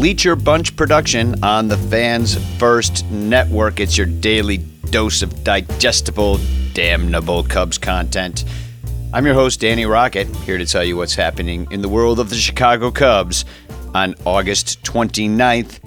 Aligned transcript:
Bleacher 0.00 0.34
Bunch 0.34 0.74
production 0.76 1.44
on 1.44 1.68
the 1.68 1.76
Fans 1.76 2.38
First 2.56 3.04
Network. 3.10 3.80
It's 3.80 3.98
your 3.98 4.06
daily 4.06 4.56
dose 4.88 5.20
of 5.20 5.44
digestible, 5.44 6.40
damnable 6.72 7.42
Cubs 7.42 7.76
content. 7.76 8.46
I'm 9.12 9.26
your 9.26 9.34
host, 9.34 9.60
Danny 9.60 9.84
Rocket, 9.84 10.26
here 10.36 10.56
to 10.56 10.64
tell 10.64 10.82
you 10.82 10.96
what's 10.96 11.14
happening 11.14 11.68
in 11.70 11.82
the 11.82 11.88
world 11.90 12.18
of 12.18 12.30
the 12.30 12.36
Chicago 12.36 12.90
Cubs 12.90 13.44
on 13.94 14.14
August 14.24 14.82
29th, 14.84 15.80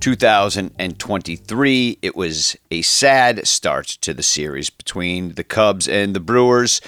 2023. 0.00 1.98
It 2.02 2.14
was 2.14 2.58
a 2.70 2.82
sad 2.82 3.48
start 3.48 3.86
to 4.02 4.12
the 4.12 4.22
series 4.22 4.68
between 4.68 5.32
the 5.32 5.44
Cubs 5.44 5.88
and 5.88 6.14
the 6.14 6.20
Brewers. 6.20 6.82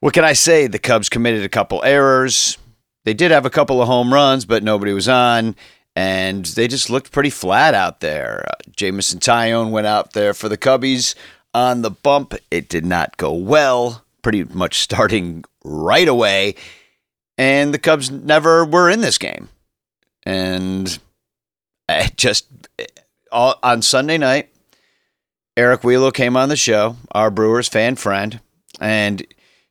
What 0.00 0.12
can 0.12 0.24
I 0.24 0.32
say? 0.32 0.66
The 0.66 0.80
Cubs 0.80 1.08
committed 1.08 1.44
a 1.44 1.48
couple 1.48 1.84
errors. 1.84 2.58
They 3.06 3.14
did 3.14 3.30
have 3.30 3.46
a 3.46 3.50
couple 3.50 3.80
of 3.80 3.86
home 3.86 4.12
runs, 4.12 4.44
but 4.44 4.64
nobody 4.64 4.92
was 4.92 5.08
on, 5.08 5.54
and 5.94 6.44
they 6.44 6.66
just 6.66 6.90
looked 6.90 7.12
pretty 7.12 7.30
flat 7.30 7.72
out 7.72 8.00
there. 8.00 8.44
Uh, 8.48 8.70
Jameson 8.74 9.20
Taillon 9.20 9.70
went 9.70 9.86
out 9.86 10.12
there 10.12 10.34
for 10.34 10.48
the 10.48 10.58
Cubbies 10.58 11.14
on 11.54 11.82
the 11.82 11.90
bump. 11.90 12.34
It 12.50 12.68
did 12.68 12.84
not 12.84 13.16
go 13.16 13.32
well, 13.32 14.04
pretty 14.22 14.42
much 14.42 14.80
starting 14.80 15.44
right 15.64 16.08
away, 16.08 16.56
and 17.38 17.72
the 17.72 17.78
Cubs 17.78 18.10
never 18.10 18.64
were 18.64 18.90
in 18.90 19.02
this 19.02 19.18
game. 19.18 19.50
And 20.24 20.98
I 21.88 22.10
just 22.16 22.46
all, 23.30 23.54
on 23.62 23.82
Sunday 23.82 24.18
night, 24.18 24.48
Eric 25.56 25.84
Wheeler 25.84 26.10
came 26.10 26.36
on 26.36 26.48
the 26.48 26.56
show, 26.56 26.96
our 27.12 27.30
Brewers 27.30 27.68
fan 27.68 27.94
friend, 27.94 28.40
and 28.80 29.24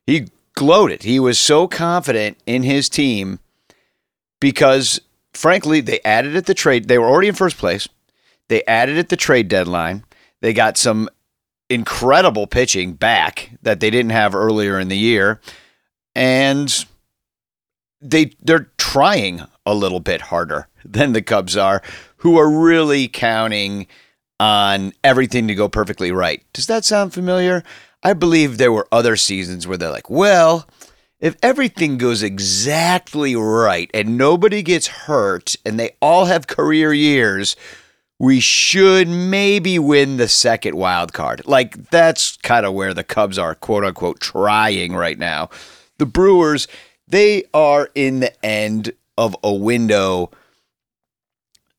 he 0.06 0.28
gloated. 0.56 1.04
He 1.04 1.20
was 1.20 1.38
so 1.38 1.68
confident 1.68 2.38
in 2.46 2.64
his 2.64 2.88
team 2.88 3.38
because, 4.40 5.00
frankly, 5.32 5.80
they 5.80 6.00
added 6.04 6.34
at 6.34 6.46
the 6.46 6.54
trade. 6.54 6.88
They 6.88 6.98
were 6.98 7.06
already 7.06 7.28
in 7.28 7.34
first 7.34 7.58
place. 7.58 7.88
They 8.48 8.64
added 8.64 8.98
at 8.98 9.08
the 9.08 9.16
trade 9.16 9.48
deadline. 9.48 10.04
They 10.40 10.52
got 10.52 10.76
some 10.76 11.08
incredible 11.68 12.46
pitching 12.46 12.94
back 12.94 13.50
that 13.62 13.80
they 13.80 13.90
didn't 13.90 14.10
have 14.10 14.34
earlier 14.34 14.78
in 14.78 14.88
the 14.88 14.98
year, 14.98 15.40
and 16.14 16.84
they 18.00 18.32
they're 18.40 18.70
trying 18.78 19.42
a 19.64 19.74
little 19.74 20.00
bit 20.00 20.22
harder 20.22 20.68
than 20.84 21.12
the 21.12 21.22
Cubs 21.22 21.56
are, 21.56 21.82
who 22.18 22.38
are 22.38 22.50
really 22.50 23.08
counting 23.08 23.86
on 24.38 24.92
everything 25.02 25.48
to 25.48 25.54
go 25.54 25.68
perfectly 25.68 26.12
right. 26.12 26.42
Does 26.52 26.66
that 26.66 26.84
sound 26.84 27.14
familiar? 27.14 27.62
I 28.06 28.12
believe 28.12 28.56
there 28.56 28.70
were 28.70 28.86
other 28.92 29.16
seasons 29.16 29.66
where 29.66 29.76
they're 29.76 29.90
like, 29.90 30.08
well, 30.08 30.68
if 31.18 31.34
everything 31.42 31.98
goes 31.98 32.22
exactly 32.22 33.34
right 33.34 33.90
and 33.92 34.16
nobody 34.16 34.62
gets 34.62 34.86
hurt 34.86 35.56
and 35.66 35.76
they 35.76 35.96
all 36.00 36.26
have 36.26 36.46
career 36.46 36.92
years, 36.92 37.56
we 38.20 38.38
should 38.38 39.08
maybe 39.08 39.80
win 39.80 40.18
the 40.18 40.28
second 40.28 40.76
wild 40.76 41.14
card. 41.14 41.42
Like 41.46 41.90
that's 41.90 42.36
kind 42.36 42.64
of 42.64 42.74
where 42.74 42.94
the 42.94 43.02
Cubs 43.02 43.40
are, 43.40 43.56
quote 43.56 43.82
unquote, 43.82 44.20
trying 44.20 44.94
right 44.94 45.18
now. 45.18 45.50
The 45.98 46.06
Brewers, 46.06 46.68
they 47.08 47.42
are 47.52 47.90
in 47.96 48.20
the 48.20 48.46
end 48.46 48.92
of 49.18 49.34
a 49.42 49.52
window. 49.52 50.30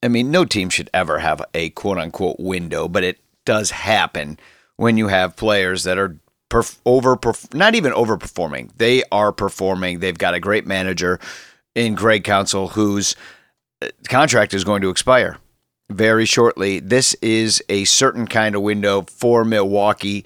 I 0.03 0.09
mean, 0.09 0.30
no 0.30 0.44
team 0.44 0.70
should 0.72 0.89
ever 0.94 1.20
have 1.20 1.42
a 1.53 1.70
quote 1.70 1.98
unquote 1.98 2.38
window, 2.38 2.89
but 2.89 3.05
it 3.05 3.17
does 3.45 3.72
happen 3.72 4.38
when 4.78 4.97
you 4.97 5.09
have 5.09 5.36
players 5.36 5.83
that 5.83 5.97
are 5.97 6.17
perf- 6.50 6.80
over 6.86 7.17
not 7.53 7.75
even 7.75 7.92
overperforming. 7.94 8.72
They 8.78 9.03
are 9.11 9.31
performing. 9.31 10.00
They've 10.00 10.17
got 10.17 10.33
a 10.33 10.39
great 10.39 10.66
manager 10.66 11.20
in 11.75 11.95
Greg 11.95 12.23
Counsell 12.23 12.70
whose 12.70 13.16
uh, 13.81 13.89
contract 14.08 14.53
is 14.53 14.64
going 14.64 14.81
to 14.81 14.89
expire 14.89 15.38
very 15.89 16.25
shortly. 16.25 16.80
This 16.80 17.14
is 17.15 17.61
a 17.70 17.86
certain 17.86 18.27
kind 18.27 18.55
of 18.55 18.61
window 18.61 19.04
for 19.04 19.43
Milwaukee 19.43 20.26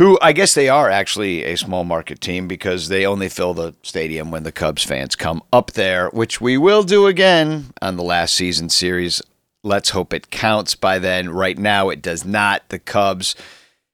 who 0.00 0.18
I 0.22 0.32
guess 0.32 0.54
they 0.54 0.70
are 0.70 0.88
actually 0.88 1.44
a 1.44 1.58
small 1.58 1.84
market 1.84 2.22
team 2.22 2.48
because 2.48 2.88
they 2.88 3.04
only 3.04 3.28
fill 3.28 3.52
the 3.52 3.74
stadium 3.82 4.30
when 4.30 4.44
the 4.44 4.52
Cubs 4.52 4.82
fans 4.82 5.14
come 5.14 5.42
up 5.52 5.72
there, 5.72 6.08
which 6.08 6.40
we 6.40 6.56
will 6.56 6.82
do 6.82 7.06
again 7.06 7.66
on 7.82 7.96
the 7.96 8.02
last 8.02 8.34
season 8.34 8.70
series 8.70 9.20
Let's 9.62 9.90
hope 9.90 10.14
it 10.14 10.30
counts 10.30 10.74
by 10.74 10.98
then. 10.98 11.30
Right 11.30 11.58
now, 11.58 11.90
it 11.90 12.00
does 12.00 12.24
not. 12.24 12.68
The 12.68 12.78
Cubs 12.78 13.34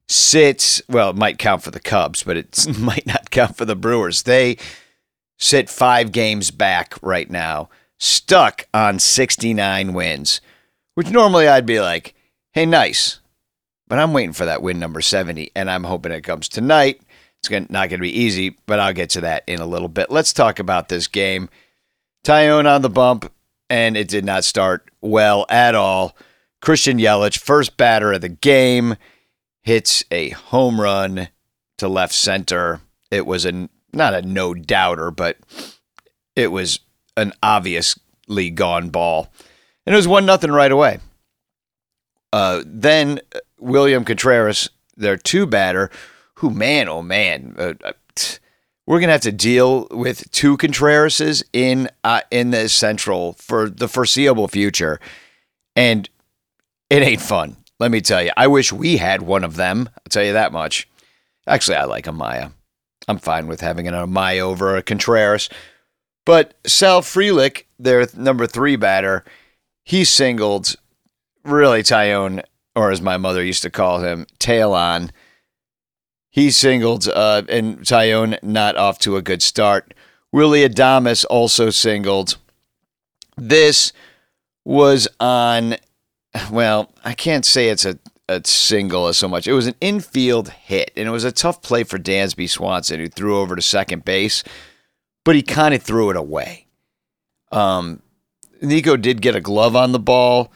sit, 0.09 0.81
well, 0.89 1.11
it 1.11 1.17
might 1.17 1.39
count 1.39 1.63
for 1.63 1.71
the 1.71 1.81
Cubs, 1.81 2.23
but 2.23 2.37
it 2.37 2.67
might 2.79 3.07
not 3.07 3.31
count 3.31 3.57
for 3.57 3.65
the 3.65 3.77
Brewers. 3.77 4.23
They 4.23 4.57
sit 5.39 5.69
five 5.69 6.13
games 6.13 6.51
back 6.51 6.95
right 7.03 7.31
now, 7.31 7.69
stuck 7.99 8.67
on 8.73 8.99
69 8.99 9.93
wins, 9.93 10.41
which 10.95 11.11
normally 11.11 11.49
I'd 11.49 11.67
be 11.67 11.81
like, 11.81 12.15
hey, 12.53 12.67
nice. 12.67 13.21
But 13.89 13.99
I'm 13.99 14.13
waiting 14.13 14.33
for 14.33 14.47
that 14.47 14.63
win 14.63 14.79
number 14.79 15.01
70, 15.01 15.53
and 15.55 15.71
I'm 15.71 15.85
hoping 15.85 16.13
it 16.13 16.23
comes 16.23 16.49
tonight. 16.49 17.01
It's 17.39 17.51
not 17.51 17.89
going 17.89 17.91
to 17.91 17.99
be 17.99 18.19
easy, 18.19 18.57
but 18.67 18.81
I'll 18.81 18.93
get 18.93 19.11
to 19.11 19.21
that 19.21 19.45
in 19.47 19.61
a 19.61 19.67
little 19.67 19.89
bit. 19.89 20.11
Let's 20.11 20.33
talk 20.33 20.59
about 20.59 20.89
this 20.89 21.07
game. 21.07 21.49
Taillon 22.25 22.69
on 22.69 22.83
the 22.83 22.91
bump, 22.91 23.31
and 23.69 23.97
it 23.97 24.09
did 24.09 24.25
not 24.25 24.45
start 24.45 24.91
well 25.01 25.47
at 25.49 25.75
all. 25.75 26.17
Christian 26.61 26.99
Yelich, 26.99 27.39
first 27.39 27.77
batter 27.77 28.13
of 28.13 28.21
the 28.21 28.29
game, 28.29 28.97
hits 29.63 30.05
a 30.11 30.31
home 30.31 30.81
run 30.81 31.29
to 31.79 31.89
left 31.89 32.15
center. 32.15 32.81
It 33.11 33.27
was 33.27 33.45
a 33.45 33.69
not 33.93 34.15
a 34.15 34.23
no 34.23 34.55
doubter, 34.55 35.11
but 35.11 35.39
it 36.35 36.49
was 36.49 36.81
an 37.17 37.33
obviously 37.43 38.51
gone 38.51 38.91
ball, 38.91 39.33
and 39.85 39.95
it 39.95 39.97
was 39.97 40.09
one 40.09 40.27
nothing 40.27 40.51
right 40.53 40.73
away. 40.73 40.99
Uh, 42.33 42.63
then 42.67 43.21
William 43.59 44.05
Contreras, 44.05 44.69
their 44.97 45.17
two 45.17 45.47
batter, 45.47 45.91
who 46.37 46.51
man 46.51 46.89
oh 46.89 47.03
man, 47.03 47.55
uh, 47.59 47.93
we're 48.87 49.01
gonna 49.01 49.13
have 49.13 49.21
to 49.23 49.33
deal 49.33 49.89
with 49.91 50.31
two 50.31 50.57
Contrerases 50.57 51.43
in 51.53 51.89
uh, 52.05 52.21
in 52.31 52.51
the 52.51 52.69
Central 52.69 53.35
for 53.35 53.69
the 53.69 53.89
foreseeable 53.89 54.49
future, 54.49 55.01
and 55.75 56.09
it 56.89 57.03
ain't 57.03 57.21
fun. 57.21 57.57
Let 57.79 57.91
me 57.91 58.01
tell 58.01 58.23
you. 58.23 58.31
I 58.37 58.47
wish 58.47 58.73
we 58.73 58.97
had 58.97 59.23
one 59.23 59.45
of 59.45 59.57
them. 59.57 59.89
I'll 59.93 60.11
tell 60.11 60.25
you 60.25 60.33
that 60.33 60.53
much. 60.53 60.89
Actually, 61.47 61.77
I 61.77 61.85
like 61.85 62.07
Amaya. 62.07 62.53
I'm 63.09 63.19
fine 63.19 63.47
with 63.47 63.61
having 63.61 63.87
an 63.87 63.95
Amaya 63.95 64.41
over 64.41 64.77
a 64.77 64.83
Contreras. 64.83 65.49
But 66.25 66.55
Sal 66.67 67.03
Frelick, 67.03 67.65
their 67.79 68.07
number 68.17 68.47
three 68.47 68.77
batter, 68.77 69.25
he 69.85 70.05
singled 70.05 70.75
really 71.45 71.83
Taillon, 71.83 72.43
or 72.75 72.91
as 72.91 73.01
my 73.01 73.17
mother 73.17 73.45
used 73.45 73.63
to 73.63 73.71
call 73.71 74.01
him, 74.01 74.27
tail 74.39 74.73
on 74.73 75.13
he 76.37 76.51
singled, 76.51 77.09
uh, 77.09 77.43
and 77.49 77.79
Taillon 77.79 78.39
not 78.43 78.77
off 78.77 78.99
to 78.99 79.17
a 79.17 79.23
good 79.23 79.41
start. 79.41 79.95
Willy 80.33 80.69
Adames 80.69 81.25
also 81.31 81.71
singled. 81.71 82.37
This 83.39 83.95
was 84.63 85.09
on, 85.19 85.77
well, 86.51 86.93
I 87.03 87.15
can't 87.15 87.47
say 87.47 87.71
it's 87.71 87.87
a, 87.87 87.99
a 88.29 88.43
single 88.45 89.07
as 89.07 89.17
so 89.17 89.29
much. 89.29 89.47
It 89.47 89.55
was 89.55 89.67
an 89.67 89.77
infield 89.81 90.51
hit, 90.51 90.91
and 90.95 91.09
it 91.09 91.11
was 91.11 91.25
a 91.25 91.33
tough 91.33 91.63
play 91.63 91.85
for 91.85 91.99
Dansby 91.99 92.51
Swanson, 92.51 93.01
who 93.01 93.09
threw 93.09 93.39
over 93.39 93.57
to 93.57 93.63
second 93.63 94.05
base, 94.05 94.45
but 95.25 95.37
he 95.37 95.43
kind 95.43 95.73
of 95.73 95.83
threw 95.83 96.11
it 96.11 96.17
away. 96.17 96.67
Um, 97.51 98.03
Nico 98.61 98.99
did 98.99 99.23
get 99.23 99.35
a 99.35 99.41
glove 99.41 99.75
on 99.75 99.93
the 99.93 99.99
ball 99.99 100.53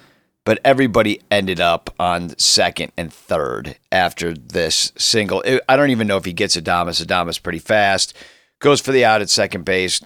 but 0.51 0.59
everybody 0.65 1.21
ended 1.31 1.61
up 1.61 1.95
on 2.01 2.37
second 2.37 2.91
and 2.97 3.13
third 3.13 3.77
after 3.93 4.35
this 4.35 4.91
single. 4.99 5.45
I 5.69 5.77
don't 5.77 5.91
even 5.91 6.09
know 6.09 6.17
if 6.17 6.25
he 6.25 6.33
gets 6.33 6.57
Adames. 6.57 7.01
Adames 7.01 7.41
pretty 7.41 7.61
fast, 7.61 8.17
goes 8.59 8.81
for 8.81 8.91
the 8.91 9.05
out 9.05 9.23
at 9.23 9.31
second 9.31 9.65
base, 9.65 10.01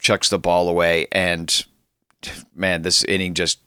chucks 0.00 0.28
the 0.28 0.38
ball 0.40 0.68
away, 0.68 1.06
and 1.12 1.64
man, 2.56 2.82
this 2.82 3.04
inning 3.04 3.34
just 3.34 3.60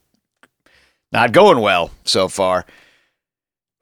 not 1.13 1.31
going 1.31 1.62
well 1.62 1.91
so 2.03 2.27
far. 2.27 2.65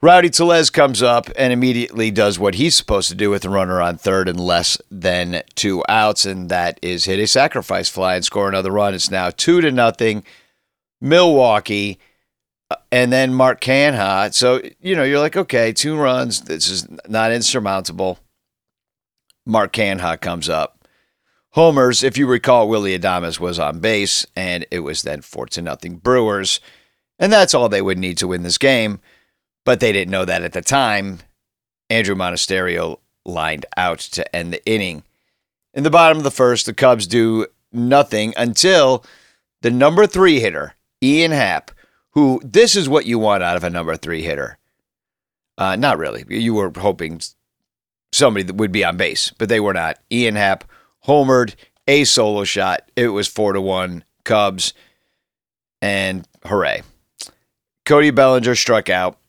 Rowdy 0.04 0.30
Tellez 0.30 0.70
comes 0.70 1.02
up 1.02 1.32
and 1.36 1.52
immediately 1.52 2.12
does 2.12 2.38
what 2.38 2.54
he's 2.54 2.76
supposed 2.76 3.10
to 3.10 3.16
do 3.16 3.32
with 3.32 3.44
a 3.46 3.50
runner 3.50 3.82
on 3.82 3.98
third 3.98 4.30
and 4.30 4.40
less 4.40 4.78
than 4.92 5.42
two 5.56 5.84
outs, 5.90 6.28
and 6.28 6.50
that 6.50 6.78
is 6.84 7.06
hit 7.06 7.18
a 7.18 7.26
sacrifice 7.26 7.90
fly 7.90 8.14
and 8.14 8.24
score 8.24 8.48
another 8.48 8.70
run. 8.70 8.94
It's 8.94 9.10
now 9.10 9.32
two 9.32 9.62
to 9.62 9.72
nothing. 9.72 10.24
Milwaukee 11.02 11.98
and 12.92 13.12
then 13.12 13.34
Mark 13.34 13.62
Canha. 13.62 14.34
So, 14.34 14.62
you 14.80 14.96
know, 14.96 15.04
you're 15.04 15.20
like, 15.20 15.38
okay, 15.38 15.72
two 15.72 15.98
runs. 15.98 16.42
This 16.42 16.70
is 16.70 16.88
not 17.08 17.32
insurmountable. 17.32 18.20
Mark 19.46 19.74
Canha 19.74 20.20
comes 20.20 20.50
up. 20.50 20.88
Homers, 21.52 22.04
if 22.04 22.18
you 22.18 22.28
recall, 22.28 22.68
Willy 22.68 22.98
Adames 22.98 23.40
was 23.40 23.60
on 23.60 23.80
base, 23.80 24.26
and 24.36 24.66
it 24.72 24.80
was 24.80 25.04
then 25.04 25.22
four 25.22 25.46
to 25.48 25.62
nothing 25.62 25.96
Brewers. 25.96 26.60
And 27.18 27.32
that's 27.32 27.54
all 27.54 27.70
they 27.70 27.82
would 27.82 27.98
need 27.98 28.18
to 28.18 28.28
win 28.28 28.44
this 28.44 28.58
game. 28.58 29.00
But 29.64 29.80
they 29.80 29.94
didn't 29.94 30.12
know 30.12 30.26
that 30.26 30.44
at 30.44 30.54
the 30.54 30.62
time. 30.62 31.20
Andrew 31.90 32.16
Monasterio 32.16 33.00
lined 33.26 33.66
out 33.78 34.00
to 34.00 34.36
end 34.36 34.52
the 34.52 34.66
inning. 34.66 35.04
In 35.74 35.84
the 35.84 35.90
bottom 35.90 36.18
of 36.18 36.24
the 36.24 36.32
first, 36.32 36.66
the 36.66 36.74
Cubs 36.74 37.08
do 37.08 37.48
nothing 37.72 38.34
until 38.36 39.06
the 39.62 39.72
number 39.72 40.08
three 40.08 40.40
hitter, 40.40 40.74
Ian 41.02 41.32
Happ, 41.32 41.72
who 42.16 42.42
this 42.44 42.76
is 42.76 42.90
what 42.90 43.06
you 43.06 43.20
want 43.20 43.44
out 43.44 43.58
of 43.58 43.64
a 43.64 43.70
number 43.70 43.96
three 43.96 44.24
hitter. 44.24 44.58
Uh, 45.58 45.76
not 45.76 45.98
really. 45.98 46.26
You 46.28 46.56
were 46.56 46.72
hoping 46.76 47.22
somebody 48.12 48.44
that 48.44 48.56
would 48.56 48.72
be 48.72 48.84
on 48.84 48.98
base, 48.98 49.32
but 49.38 49.50
they 49.50 49.60
were 49.60 49.74
not. 49.74 50.00
Ian 50.12 50.36
Happ 50.36 50.64
homered 51.06 51.56
a 51.88 52.06
solo 52.06 52.44
shot. 52.44 52.90
It 52.96 53.10
was 53.10 53.28
four 53.28 53.54
to 53.54 53.62
one 53.62 54.04
Cubs, 54.24 54.74
and 55.82 56.28
hooray! 56.46 56.82
Cody 57.86 58.10
Bellinger 58.10 58.56
struck 58.56 58.90
out. 58.90 59.20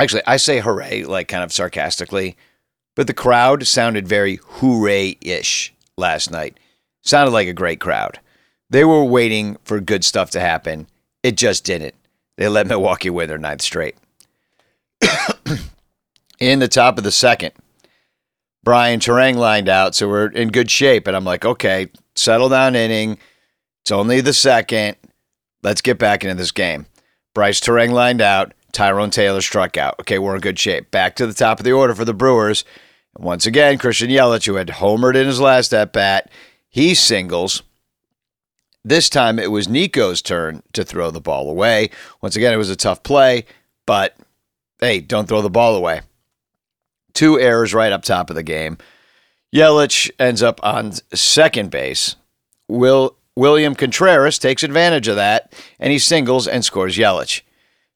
Actually, 0.00 0.22
I 0.26 0.36
say 0.36 0.58
hooray 0.58 1.04
like 1.04 1.28
kind 1.28 1.44
of 1.44 1.52
sarcastically, 1.52 2.36
but 2.96 3.06
the 3.06 3.14
crowd 3.14 3.66
sounded 3.66 4.08
very 4.08 4.40
hooray 4.42 5.16
ish 5.20 5.72
last 5.96 6.30
night. 6.30 6.58
Sounded 7.02 7.30
like 7.30 7.46
a 7.46 7.52
great 7.52 7.78
crowd. 7.78 8.18
They 8.68 8.84
were 8.84 9.04
waiting 9.04 9.58
for 9.64 9.80
good 9.80 10.04
stuff 10.04 10.30
to 10.30 10.40
happen. 10.40 10.88
It 11.22 11.36
just 11.36 11.64
didn't. 11.64 11.94
They 12.36 12.48
let 12.48 12.66
Milwaukee 12.66 13.10
win 13.10 13.28
their 13.28 13.38
ninth 13.38 13.62
straight. 13.62 13.96
in 16.40 16.58
the 16.58 16.68
top 16.68 16.98
of 16.98 17.04
the 17.04 17.12
second, 17.12 17.52
Brice 18.64 18.98
Turang 18.98 19.36
lined 19.36 19.68
out, 19.68 19.94
so 19.94 20.08
we're 20.08 20.28
in 20.28 20.48
good 20.48 20.70
shape. 20.70 21.06
And 21.06 21.16
I'm 21.16 21.24
like, 21.24 21.44
okay, 21.44 21.88
settle 22.14 22.48
down 22.48 22.74
inning. 22.74 23.18
It's 23.82 23.90
only 23.90 24.20
the 24.20 24.32
second. 24.32 24.96
Let's 25.62 25.80
get 25.80 25.98
back 25.98 26.24
into 26.24 26.36
this 26.36 26.52
game. 26.52 26.86
Brice 27.34 27.60
Turang 27.60 27.90
lined 27.90 28.20
out. 28.20 28.54
Tyrone 28.72 29.10
Taylor 29.10 29.40
struck 29.40 29.76
out. 29.76 29.96
Okay, 30.00 30.18
we're 30.18 30.34
in 30.34 30.40
good 30.40 30.58
shape. 30.58 30.90
Back 30.90 31.16
to 31.16 31.26
the 31.26 31.34
top 31.34 31.60
of 31.60 31.64
the 31.64 31.72
order 31.72 31.94
for 31.94 32.04
the 32.04 32.14
Brewers. 32.14 32.64
And 33.16 33.24
once 33.24 33.44
again, 33.44 33.78
Christian 33.78 34.08
Yelich, 34.10 34.46
who 34.46 34.54
had 34.54 34.68
homered 34.68 35.14
in 35.14 35.26
his 35.26 35.40
last 35.40 35.74
at 35.74 35.92
bat, 35.92 36.30
he 36.68 36.94
singles. 36.94 37.62
This 38.84 39.08
time 39.08 39.38
it 39.38 39.50
was 39.50 39.68
Nico's 39.68 40.22
turn 40.22 40.62
to 40.72 40.84
throw 40.84 41.10
the 41.10 41.20
ball 41.20 41.48
away. 41.48 41.90
Once 42.20 42.34
again, 42.34 42.52
it 42.52 42.58
was 42.58 42.70
a 42.70 42.76
tough 42.76 43.02
play, 43.02 43.44
but 43.86 44.16
hey, 44.80 45.00
don't 45.00 45.28
throw 45.28 45.42
the 45.42 45.50
ball 45.50 45.76
away. 45.76 46.00
Two 47.14 47.38
errors 47.38 47.74
right 47.74 47.92
up 47.92 48.02
top 48.02 48.30
of 48.30 48.36
the 48.36 48.42
game. 48.42 48.78
Yelich 49.54 50.10
ends 50.18 50.42
up 50.42 50.58
on 50.62 50.92
second 51.14 51.70
base. 51.70 52.16
Will 52.68 53.16
William 53.36 53.74
Contreras 53.74 54.38
takes 54.38 54.62
advantage 54.62 55.08
of 55.08 55.16
that, 55.16 55.52
and 55.78 55.92
he 55.92 55.98
singles 55.98 56.48
and 56.48 56.64
scores 56.64 56.96
Yelich. 56.96 57.42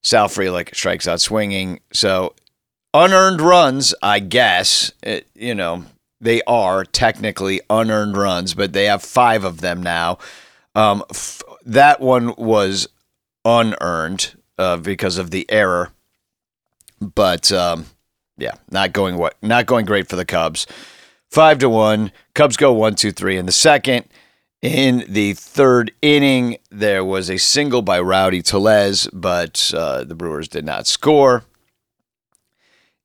Sal 0.02 0.28
Frelick 0.28 0.74
strikes 0.74 1.08
out 1.08 1.20
swinging. 1.20 1.80
So 1.92 2.34
unearned 2.94 3.40
runs, 3.40 3.94
I 4.02 4.20
guess. 4.20 4.92
It, 5.02 5.26
you 5.34 5.54
know, 5.54 5.84
they 6.20 6.42
are 6.46 6.84
technically 6.84 7.60
unearned 7.68 8.16
runs, 8.16 8.54
but 8.54 8.72
they 8.72 8.84
have 8.84 9.02
five 9.02 9.44
of 9.44 9.60
them 9.60 9.82
now. 9.82 10.18
Um, 10.76 11.02
f- 11.10 11.42
that 11.64 12.00
one 12.00 12.34
was 12.36 12.86
unearned 13.46 14.34
uh, 14.58 14.76
because 14.76 15.16
of 15.16 15.30
the 15.30 15.50
error, 15.50 15.90
but 17.00 17.50
um, 17.50 17.86
yeah, 18.36 18.56
not 18.70 18.92
going 18.92 19.16
what 19.16 19.36
not 19.42 19.64
going 19.66 19.86
great 19.86 20.08
for 20.08 20.16
the 20.16 20.26
Cubs. 20.26 20.66
Five 21.30 21.58
to 21.60 21.70
one. 21.70 22.12
Cubs 22.34 22.56
go 22.56 22.72
one, 22.72 22.94
two, 22.94 23.10
three 23.10 23.38
in 23.38 23.46
the 23.46 23.52
second. 23.52 24.04
In 24.62 25.04
the 25.08 25.32
third 25.32 25.92
inning, 26.02 26.58
there 26.70 27.04
was 27.04 27.30
a 27.30 27.38
single 27.38 27.82
by 27.82 27.98
Rowdy 27.98 28.42
Tellez, 28.42 29.08
but 29.12 29.72
uh, 29.74 30.04
the 30.04 30.14
Brewers 30.14 30.48
did 30.48 30.64
not 30.64 30.86
score. 30.86 31.44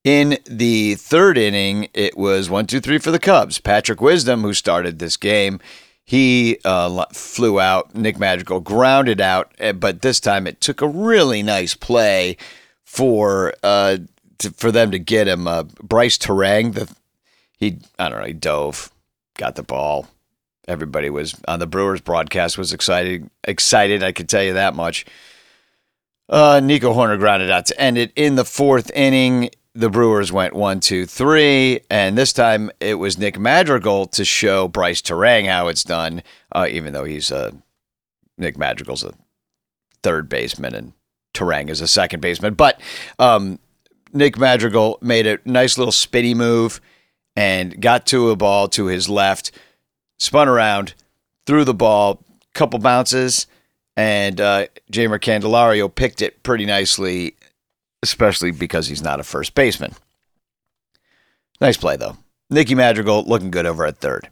In 0.03 0.39
the 0.45 0.95
third 0.95 1.37
inning, 1.37 1.87
it 1.93 2.17
was 2.17 2.49
one, 2.49 2.65
two, 2.67 2.79
three 2.79 2.97
for 2.97 3.11
the 3.11 3.19
Cubs. 3.19 3.59
Patrick 3.59 4.01
Wisdom, 4.01 4.41
who 4.41 4.53
started 4.53 4.99
this 4.99 5.15
game, 5.15 5.59
he 6.11 6.57
uh, 6.65 7.05
flew 7.13 7.61
out. 7.61 7.95
Nick 7.95 8.19
Madrigal 8.19 8.59
grounded 8.59 9.21
out, 9.21 9.53
eh, 9.59 9.71
but 9.71 10.01
this 10.01 10.19
time 10.19 10.45
it 10.45 10.59
took 10.59 10.81
a 10.81 10.87
really 10.87 11.41
nice 11.41 11.73
play 11.73 12.35
for 12.83 13.53
uh, 13.63 13.95
to, 14.39 14.51
for 14.51 14.73
them 14.73 14.91
to 14.91 14.99
get 14.99 15.29
him. 15.29 15.47
Uh, 15.47 15.63
Brice 15.63 16.17
Turang, 16.17 16.73
the 16.73 16.93
he 17.57 17.79
I 17.97 18.09
don't 18.09 18.19
know, 18.19 18.27
he 18.27 18.33
dove, 18.33 18.91
got 19.37 19.55
the 19.55 19.63
ball. 19.63 20.05
Everybody 20.67 21.09
was 21.09 21.39
on 21.47 21.59
the 21.59 21.65
Brewers 21.65 22.01
broadcast 22.01 22.57
was 22.57 22.73
excited. 22.73 23.29
Excited, 23.45 24.03
I 24.03 24.11
could 24.11 24.27
tell 24.27 24.43
you 24.43 24.55
that 24.55 24.75
much. 24.75 25.05
Uh, 26.27 26.59
Nico 26.61 26.93
Hoerner 26.93 27.19
grounded 27.19 27.49
out 27.49 27.67
to 27.67 27.79
end 27.79 27.97
it 27.97 28.11
in 28.17 28.35
the 28.35 28.43
fourth 28.43 28.91
inning. 28.91 29.49
The 29.73 29.89
Brewers 29.89 30.33
went 30.33 30.53
one, 30.53 30.81
two, 30.81 31.05
three, 31.05 31.79
and 31.89 32.17
this 32.17 32.33
time 32.33 32.71
it 32.81 32.95
was 32.95 33.17
Nick 33.17 33.39
Madrigal 33.39 34.05
to 34.07 34.25
show 34.25 34.67
Brice 34.67 35.01
Turang 35.01 35.47
how 35.47 35.69
it's 35.69 35.83
done. 35.83 36.23
Uh, 36.51 36.67
even 36.69 36.91
though 36.91 37.05
he's 37.05 37.31
a 37.31 37.53
Nick 38.37 38.57
Madrigal's 38.57 39.03
a 39.03 39.13
third 40.03 40.27
baseman 40.27 40.75
and 40.75 40.93
Turang 41.33 41.69
is 41.69 41.79
a 41.79 41.87
second 41.87 42.19
baseman, 42.19 42.53
but 42.53 42.81
um, 43.17 43.59
Nick 44.11 44.37
Madrigal 44.37 44.97
made 45.01 45.25
a 45.25 45.39
nice 45.45 45.77
little 45.77 45.93
spinny 45.93 46.33
move 46.33 46.81
and 47.35 47.79
got 47.81 48.05
to 48.07 48.29
a 48.29 48.35
ball 48.35 48.67
to 48.69 48.87
his 48.87 49.07
left, 49.07 49.51
spun 50.19 50.49
around, 50.49 50.93
threw 51.45 51.63
the 51.63 51.73
ball, 51.73 52.21
couple 52.53 52.79
bounces, 52.79 53.47
and 53.95 54.41
uh, 54.41 54.67
Jeimer 54.91 55.19
Candelario 55.19 55.93
picked 55.93 56.21
it 56.21 56.43
pretty 56.43 56.65
nicely, 56.65 57.35
especially 58.03 58.51
because 58.51 58.87
he's 58.87 59.01
not 59.01 59.19
a 59.19 59.23
first 59.23 59.55
baseman. 59.55 59.93
Nice 61.59 61.77
play, 61.77 61.97
though. 61.97 62.17
Nicky 62.49 62.75
Madrigal 62.75 63.23
looking 63.23 63.51
good 63.51 63.65
over 63.65 63.85
at 63.85 63.97
third. 63.97 64.29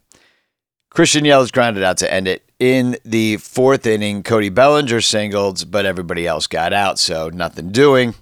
Christian 0.89 1.23
Yelich 1.23 1.51
grounded 1.51 1.83
out 1.83 1.97
to 1.97 2.11
end 2.11 2.27
it. 2.27 2.43
In 2.59 2.97
the 3.05 3.37
fourth 3.37 3.85
inning, 3.85 4.23
Cody 4.23 4.49
Bellinger 4.49 4.99
singled, 4.99 5.71
but 5.71 5.85
everybody 5.85 6.27
else 6.27 6.47
got 6.47 6.73
out, 6.73 6.99
so 6.99 7.29
nothing 7.29 7.71
doing 7.71 8.15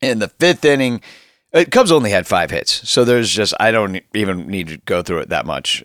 in 0.00 0.18
the 0.18 0.28
fifth 0.28 0.64
inning. 0.64 1.00
Uh, 1.52 1.64
Cubs 1.68 1.90
only 1.90 2.10
had 2.10 2.26
five 2.26 2.50
hits, 2.50 2.88
so 2.88 3.04
there's 3.04 3.30
just 3.30 3.54
I 3.58 3.70
don't 3.70 4.02
even 4.14 4.46
need 4.46 4.68
to 4.68 4.76
go 4.78 5.02
through 5.02 5.18
it 5.18 5.30
that 5.30 5.46
much. 5.46 5.84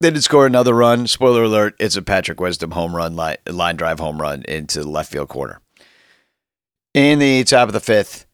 They 0.00 0.10
did 0.10 0.24
score 0.24 0.46
another 0.46 0.74
run. 0.74 1.06
Spoiler 1.06 1.44
alert: 1.44 1.76
it's 1.78 1.96
a 1.96 2.02
Patrick 2.02 2.40
Wisdom 2.40 2.72
home 2.72 2.96
run, 2.96 3.14
line, 3.14 3.36
line 3.46 3.76
drive 3.76 4.00
home 4.00 4.20
run 4.20 4.42
into 4.48 4.80
the 4.82 4.88
left 4.88 5.12
field 5.12 5.28
corner. 5.28 5.60
In 6.96 7.18
the 7.18 7.44
top 7.44 7.68
of 7.68 7.74
the 7.74 7.80
fifth, 7.80 8.24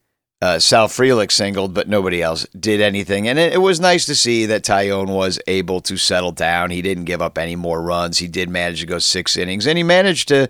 uh, 0.41 0.61
Sal 0.61 0.87
Frelick 0.87 1.33
singled, 1.33 1.75
but 1.75 1.89
nobody 1.89 2.23
else 2.23 2.47
did 2.59 2.81
anything. 2.81 3.27
And 3.27 3.37
it, 3.37 3.55
it, 3.55 3.59
was 3.59 3.81
nice 3.81 4.07
to 4.07 4.15
see 4.15 4.47
that 4.47 4.63
Taillon 4.63 5.09
was 5.09 5.41
able 5.49 5.81
to 5.81 5.97
settle 5.97 6.31
down. 6.31 6.71
He 6.71 6.81
didn't 6.81 7.07
give 7.07 7.21
up 7.21 7.39
any 7.39 7.57
more 7.57 7.83
runs. 7.83 8.19
He 8.19 8.29
did 8.29 8.49
manage 8.49 8.79
to 8.79 8.87
go 8.87 9.01
six 9.01 9.37
innings, 9.37 9.67
and 9.67 9.77
he 9.77 9.83
managed 9.83 10.29
to 10.29 10.47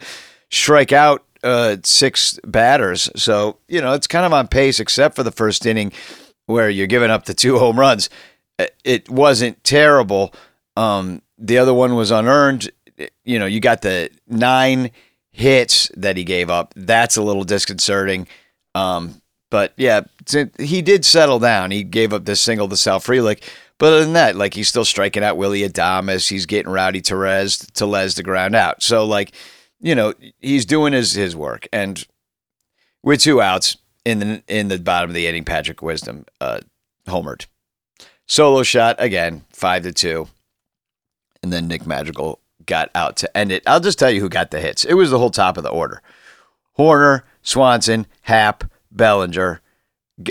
strike 0.50 0.92
out 0.92 1.25
uh, 1.42 1.78
six 1.85 2.38
batters. 2.45 3.09
So, 3.16 3.57
you 3.66 3.81
know, 3.81 3.95
it's 3.95 4.07
kind 4.07 4.26
of 4.26 4.35
on 4.35 4.47
pace, 4.47 4.78
except 4.78 5.16
for 5.16 5.23
the 5.23 5.33
first 5.33 5.64
inning 5.64 5.90
where 6.45 6.69
you're 6.69 6.87
giving 6.87 7.11
up 7.11 7.25
the 7.25 7.33
two 7.33 7.59
home 7.59 7.81
runs. 7.81 8.11
Uh, 8.59 8.66
it 8.85 9.09
wasn't 9.09 9.64
terrible. 9.64 10.35
Um, 10.76 11.23
the 11.38 11.57
other 11.57 11.73
one 11.73 11.95
was 11.95 12.11
unearned. 12.11 12.71
You 13.25 13.38
know, 13.38 13.47
you 13.47 13.61
got 13.61 13.81
the 13.81 14.11
nine 14.28 14.90
hits 15.32 15.90
that 15.96 16.16
he 16.16 16.24
gave 16.24 16.50
up. 16.50 16.72
That's 16.76 17.16
a 17.16 17.22
little 17.22 17.44
disconcerting. 17.44 18.26
Um, 18.74 19.22
but 19.50 19.72
yeah, 19.76 20.02
he 20.58 20.82
did 20.82 21.04
settle 21.04 21.38
down. 21.38 21.70
He 21.70 21.82
gave 21.82 22.12
up 22.12 22.24
this 22.24 22.40
single 22.40 22.68
to 22.68 22.76
Sal 22.76 23.00
Frelick. 23.00 23.42
But 23.78 23.92
other 23.92 24.04
than 24.04 24.12
that, 24.12 24.36
like 24.36 24.54
he's 24.54 24.68
still 24.68 24.84
striking 24.84 25.24
out 25.24 25.36
Willy 25.36 25.62
Adames. 25.62 26.28
He's 26.28 26.46
getting 26.46 26.70
Rowdy 26.70 27.00
Tellez 27.00 27.58
to 27.68 28.22
ground 28.22 28.54
out. 28.54 28.82
So 28.82 29.04
like 29.04 29.32
you 29.82 29.94
know, 29.94 30.14
he's 30.40 30.64
doing 30.64 30.92
his 30.92 31.12
his 31.12 31.36
work. 31.36 31.68
And 31.72 32.06
with 33.02 33.20
two 33.20 33.42
outs 33.42 33.76
in 34.04 34.20
the 34.20 34.42
in 34.46 34.68
the 34.68 34.78
bottom 34.78 35.10
of 35.10 35.14
the 35.14 35.26
inning, 35.26 35.44
Patrick 35.44 35.82
Wisdom 35.82 36.24
uh, 36.40 36.60
homered. 37.06 37.46
Solo 38.26 38.62
shot 38.62 38.96
again, 38.98 39.44
five 39.52 39.82
to 39.82 39.92
two, 39.92 40.28
and 41.42 41.52
then 41.52 41.68
Nick 41.68 41.86
Madrigal 41.86 42.40
got 42.66 42.90
out 42.95 43.16
to 43.19 43.37
end 43.37 43.52
it. 43.52 43.62
I'll 43.66 43.81
just 43.81 43.99
tell 43.99 44.11
you 44.11 44.21
who 44.21 44.28
got 44.28 44.50
the 44.50 44.61
hits. 44.61 44.85
It 44.85 44.95
was 44.95 45.11
the 45.11 45.19
whole 45.19 45.31
top 45.31 45.57
of 45.57 45.62
the 45.62 45.71
order: 45.71 46.02
Hoerner, 46.78 47.23
Swanson, 47.42 48.07
Happ, 48.23 48.64
Bellinger, 48.90 49.61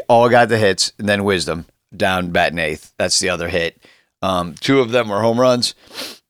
all 0.07 0.29
got 0.29 0.49
the 0.49 0.57
hits, 0.57 0.93
and 0.97 1.07
then 1.07 1.23
Wisdom 1.23 1.65
down 1.95 2.31
batting 2.31 2.59
eighth. 2.59 2.93
That's 2.97 3.19
the 3.19 3.29
other 3.29 3.49
hit. 3.49 3.81
Um, 4.21 4.55
two 4.55 4.79
of 4.79 4.91
them 4.91 5.09
were 5.09 5.21
home 5.21 5.39
runs. 5.39 5.75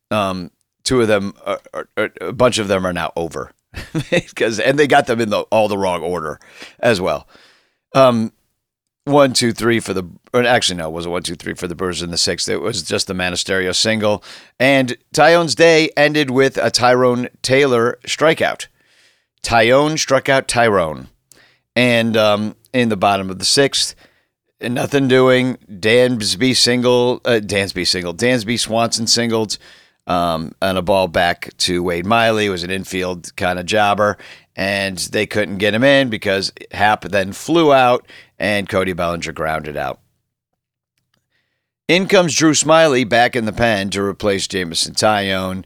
Um, 0.10 0.51
two 0.84 1.01
of 1.01 1.08
them, 1.08 1.34
are, 1.46 1.60
are, 1.74 1.88
are, 1.98 2.12
a 2.22 2.34
bunch 2.34 2.58
of 2.58 2.67
them 2.67 2.86
are 2.86 2.93
now 2.93 3.12
over 3.15 3.51
because, 4.12 4.60
and 4.60 4.77
they 4.77 4.88
got 4.88 5.08
them 5.08 5.22
in 5.22 5.29
the 5.29 5.41
all 5.43 5.67
the 5.67 5.77
wrong 5.77 6.01
order 6.01 6.39
as 6.79 7.00
well. 7.00 7.27
Um, 7.93 8.31
one, 9.05 9.34
two, 9.34 9.51
three 9.51 9.79
for 9.79 9.93
the, 9.93 10.03
actually 10.34 10.77
no, 10.77 10.88
it 10.89 10.93
was 10.93 11.05
a 11.05 11.10
one, 11.10 11.24
two, 11.24 11.36
three 11.36 11.55
for 11.55 11.67
the 11.67 11.75
Brewers 11.75 12.01
in 12.01 12.12
the 12.12 12.17
sixth. 12.17 12.48
It 12.48 12.62
was 12.62 12.84
just 12.84 13.08
the 13.08 13.13
Monasterio 13.13 13.75
single, 13.75 14.24
and 14.60 14.96
Taillon's 15.13 15.55
day 15.55 15.89
ended 15.98 16.29
with 16.29 16.58
a 16.58 16.70
Tyrone 16.70 17.27
Taylor 17.41 17.98
strikeout. 18.05 18.67
Taillon 19.43 19.98
struck 19.98 20.29
out 20.29 20.48
Tyrone, 20.48 21.08
and 21.75 22.15
um, 22.15 22.55
in 22.74 22.89
the 22.89 22.98
bottom 22.98 23.29
of 23.29 23.39
the 23.39 23.46
sixth. 23.46 23.96
Nothing 24.63 25.08
doing. 25.08 25.58
Dansby 25.67 26.55
single. 26.55 27.20
Uh, 27.25 27.39
Dansby 27.41 27.88
single. 27.88 28.13
Dansby 28.13 28.60
Swanson 28.60 29.08
singled. 29.08 29.58
um, 30.08 30.53
and 30.62 30.77
a 30.77 30.81
ball 30.81 31.08
back 31.08 31.55
to 31.58 31.84
Wade 31.84 32.05
Miley. 32.05 32.48
It 32.48 32.50
was 32.50 32.63
an 32.63 32.72
infield 32.72 33.36
kind 33.36 33.60
of 33.60 33.65
jobber, 33.65 34.17
and 34.55 34.98
they 34.98 35.25
couldn't 35.25 35.58
get 35.58 35.74
him 35.74 35.84
in 35.84 36.10
because 36.10 36.51
Happ 36.72 37.03
then 37.03 37.34
flew 37.34 37.74
out 37.74 38.05
and 38.41 38.67
Cody 38.67 38.93
Bellinger 38.93 39.31
grounded 39.33 39.77
out. 39.77 40.00
In 41.88 42.07
comes 42.07 42.36
Drew 42.36 42.53
Smyly 42.53 43.07
back 43.07 43.36
in 43.36 43.45
the 43.45 43.53
pen 43.53 43.91
to 43.91 44.01
replace 44.01 44.48
Jameson 44.48 44.95
Taillon. 44.95 45.63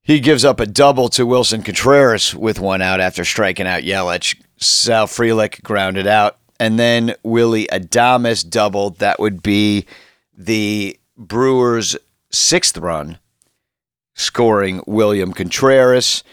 He 0.00 0.18
gives 0.18 0.46
up 0.46 0.60
a 0.60 0.66
double 0.66 1.10
to 1.10 1.26
Wilson 1.26 1.62
Contreras 1.62 2.34
with 2.34 2.58
one 2.58 2.80
out 2.80 3.00
after 3.00 3.22
striking 3.22 3.66
out 3.66 3.82
Yelich. 3.82 4.40
Sal 4.56 5.06
Frelick 5.06 5.62
grounded 5.62 6.06
out. 6.06 6.38
And 6.58 6.78
then 6.78 7.14
Willy 7.22 7.66
Adames 7.70 8.48
doubled. 8.48 9.00
That 9.00 9.20
would 9.20 9.42
be 9.42 9.84
the 10.36 10.98
Brewers' 11.18 11.96
sixth 12.30 12.78
run, 12.78 13.18
scoring 14.14 14.82
William 14.86 15.32
Contreras. 15.32 16.24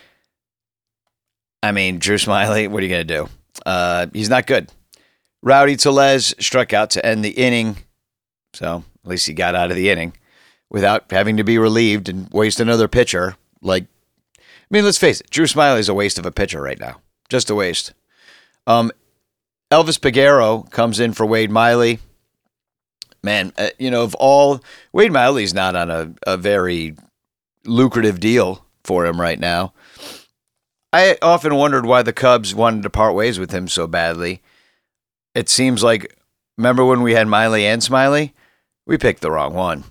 I 1.61 1.73
mean, 1.73 1.99
Drew 1.99 2.15
Smyly, 2.15 2.69
what 2.69 2.81
are 2.81 2.85
you 2.85 2.89
going 2.89 3.07
to 3.07 3.15
do? 3.17 3.29
Uh, 3.65 4.07
he's 4.13 4.29
not 4.29 4.47
good. 4.47 4.71
Rowdy 5.41 5.75
Tellez 5.75 6.35
struck 6.39 6.73
out 6.73 6.89
to 6.91 7.05
end 7.05 7.23
the 7.23 7.31
inning. 7.31 7.77
So 8.53 8.83
at 9.03 9.09
least 9.09 9.27
he 9.27 9.33
got 9.33 9.55
out 9.55 9.71
of 9.71 9.77
the 9.77 9.89
inning 9.89 10.13
without 10.69 11.05
having 11.11 11.37
to 11.37 11.43
be 11.43 11.57
relieved 11.57 12.09
and 12.09 12.29
waste 12.31 12.59
another 12.59 12.87
pitcher. 12.87 13.35
Like, 13.61 13.85
I 14.37 14.41
mean, 14.69 14.85
let's 14.85 14.97
face 14.97 15.21
it, 15.21 15.29
Drew 15.29 15.45
Smyly 15.45 15.79
is 15.79 15.89
a 15.89 15.93
waste 15.93 16.19
of 16.19 16.25
a 16.25 16.31
pitcher 16.31 16.61
right 16.61 16.79
now. 16.79 17.01
Just 17.29 17.49
a 17.49 17.55
waste. 17.55 17.93
Um, 18.67 18.91
Elvis 19.71 19.99
Peguero 19.99 20.69
comes 20.71 20.99
in 20.99 21.13
for 21.13 21.25
Wade 21.25 21.51
Miley. 21.51 21.99
Man, 23.21 23.51
uh, 23.57 23.69
you 23.77 23.91
know, 23.91 24.03
of 24.03 24.15
all, 24.15 24.61
Wade 24.93 25.11
Miley's 25.11 25.53
not 25.53 25.75
on 25.75 25.91
a, 25.91 26.13
a 26.25 26.37
very 26.37 26.95
lucrative 27.65 28.19
deal 28.19 28.65
for 28.83 29.05
him 29.05 29.19
right 29.19 29.39
now. 29.39 29.73
I 30.91 31.17
often 31.21 31.55
wondered 31.55 31.85
why 31.85 32.01
the 32.01 32.13
Cubs 32.13 32.55
wanted 32.55 32.83
to 32.83 32.89
part 32.89 33.13
ways 33.13 33.37
with 33.37 33.51
him 33.51 33.67
so 33.67 33.85
badly. 33.85 34.41
It 35.35 35.49
seems 35.49 35.83
like, 35.83 36.15
remember 36.57 36.83
when 36.85 37.01
we 37.01 37.13
had 37.13 37.27
Miley 37.27 37.65
and 37.65 37.81
Smyly? 37.81 38.33
We 38.85 38.97
picked 38.97 39.21
the 39.21 39.31
wrong 39.31 39.53
one. 39.53 39.83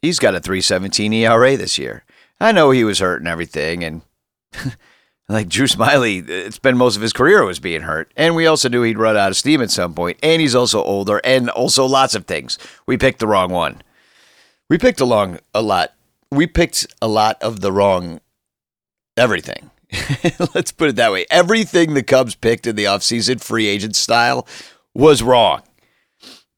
He's 0.00 0.18
got 0.18 0.34
a 0.34 0.40
317 0.40 1.12
ERA 1.12 1.56
this 1.56 1.78
year. 1.78 2.04
I 2.40 2.52
know 2.52 2.70
he 2.70 2.84
was 2.84 3.00
hurt 3.00 3.20
and 3.20 3.28
everything, 3.28 3.84
and 3.84 4.00
like 5.28 5.48
Drew 5.48 5.66
Smyly, 5.66 6.26
it's 6.26 6.58
been 6.58 6.78
most 6.78 6.96
of 6.96 7.02
his 7.02 7.12
career 7.12 7.44
was 7.44 7.60
being 7.60 7.82
hurt. 7.82 8.10
And 8.16 8.34
we 8.34 8.46
also 8.46 8.68
knew 8.70 8.82
he'd 8.82 8.98
run 8.98 9.16
out 9.16 9.30
of 9.30 9.36
steam 9.36 9.60
at 9.60 9.70
some 9.70 9.92
point, 9.92 10.18
and 10.22 10.40
he's 10.40 10.54
also 10.54 10.82
older, 10.82 11.20
and 11.22 11.50
also 11.50 11.84
lots 11.84 12.14
of 12.14 12.24
things. 12.24 12.58
We 12.86 12.96
picked 12.96 13.18
the 13.18 13.26
wrong 13.26 13.50
one. 13.50 13.82
We 14.70 14.78
picked 14.78 15.00
along 15.00 15.40
a 15.54 15.60
lot. 15.60 15.92
We 16.30 16.46
picked 16.46 16.86
a 17.02 17.08
lot 17.08 17.42
of 17.42 17.60
the 17.60 17.72
wrong 17.72 18.20
everything. 19.16 19.70
Let's 20.54 20.72
put 20.72 20.90
it 20.90 20.96
that 20.96 21.12
way. 21.12 21.26
Everything 21.30 21.94
the 21.94 22.02
Cubs 22.02 22.34
picked 22.34 22.66
in 22.66 22.76
the 22.76 22.84
offseason, 22.84 23.42
free 23.42 23.66
agent 23.66 23.96
style, 23.96 24.46
was 24.94 25.22
wrong. 25.22 25.62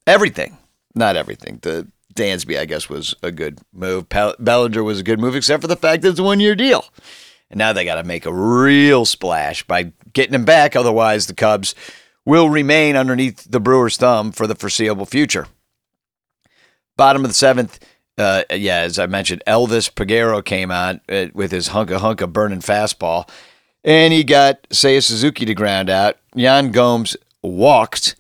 Everything. 0.07 0.59
Not 0.95 1.17
everything. 1.17 1.59
The 1.63 1.89
Dansby, 2.15 2.59
I 2.59 2.65
guess, 2.67 2.89
was 2.89 3.15
a 3.23 3.31
good 3.31 3.61
move. 3.73 4.09
Bellinger 4.09 4.83
was 4.83 5.01
a 5.01 5.05
good 5.05 5.21
move, 5.21 5.35
except 5.35 5.63
for 5.63 5.69
the 5.69 5.77
fact 5.77 6.03
that 6.03 6.11
it's 6.11 6.19
a 6.19 6.23
one 6.23 6.41
year 6.41 6.55
deal. 6.55 6.85
And 7.51 7.59
now 7.59 7.73
they 7.73 7.85
got 7.85 7.97
to 7.97 8.05
make 8.05 8.27
a 8.27 8.33
real 8.33 9.05
splash 9.05 9.63
by 9.63 9.93
getting 10.13 10.35
him 10.35 10.45
back. 10.45 10.75
Otherwise, 10.75 11.27
the 11.27 11.35
Cubs 11.35 11.75
will 12.25 12.49
remain 12.49 12.97
underneath 12.97 13.51
the 13.51 13.61
Brewers' 13.61 13.97
thumb 13.97 14.33
for 14.33 14.47
the 14.47 14.55
foreseeable 14.55 15.07
future. 15.07 15.47
Bottom 16.97 17.25
of 17.25 17.31
the 17.31 17.35
seventh, 17.35 17.79
uh, 18.19 18.43
yeah, 18.51 18.79
as 18.79 18.99
I 18.99 19.07
mentioned, 19.07 19.43
Elvis 19.47 19.91
Peguero 19.91 20.45
came 20.45 20.71
on 20.71 21.01
uh, 21.09 21.27
with 21.33 21.51
his 21.51 21.71
hunka 21.71 21.99
hunka 21.99 22.31
burning 22.31 22.61
fastball, 22.61 23.29
and 23.85 24.13
he 24.13 24.23
got 24.25 24.63
Seiya 24.71 25.03
Suzuki 25.03 25.45
to 25.47 25.55
ground 25.55 25.89
out. 25.89 26.19
Yan 26.35 26.71
Gomes 26.73 27.17
walked, 27.43 28.17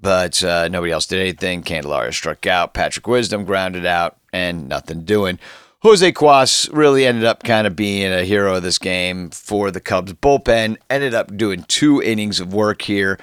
but 0.00 0.42
uh, 0.44 0.68
nobody 0.68 0.92
else 0.92 1.06
did 1.06 1.20
anything. 1.20 1.62
Candelario 1.62 2.12
struck 2.12 2.46
out. 2.46 2.74
Patrick 2.74 3.06
Wisdom 3.06 3.44
grounded 3.44 3.86
out, 3.86 4.16
and 4.32 4.68
nothing 4.68 5.04
doing. 5.04 5.38
Jose 5.82 6.12
Cuas 6.12 6.68
really 6.74 7.06
ended 7.06 7.24
up 7.24 7.42
kind 7.42 7.66
of 7.66 7.74
being 7.74 8.12
a 8.12 8.22
hero 8.22 8.56
of 8.56 8.62
this 8.62 8.78
game 8.78 9.30
for 9.30 9.70
the 9.70 9.80
Cubs 9.80 10.12
bullpen. 10.12 10.76
Ended 10.90 11.14
up 11.14 11.34
doing 11.34 11.64
two 11.68 12.02
innings 12.02 12.38
of 12.38 12.52
work 12.52 12.82
here. 12.82 13.18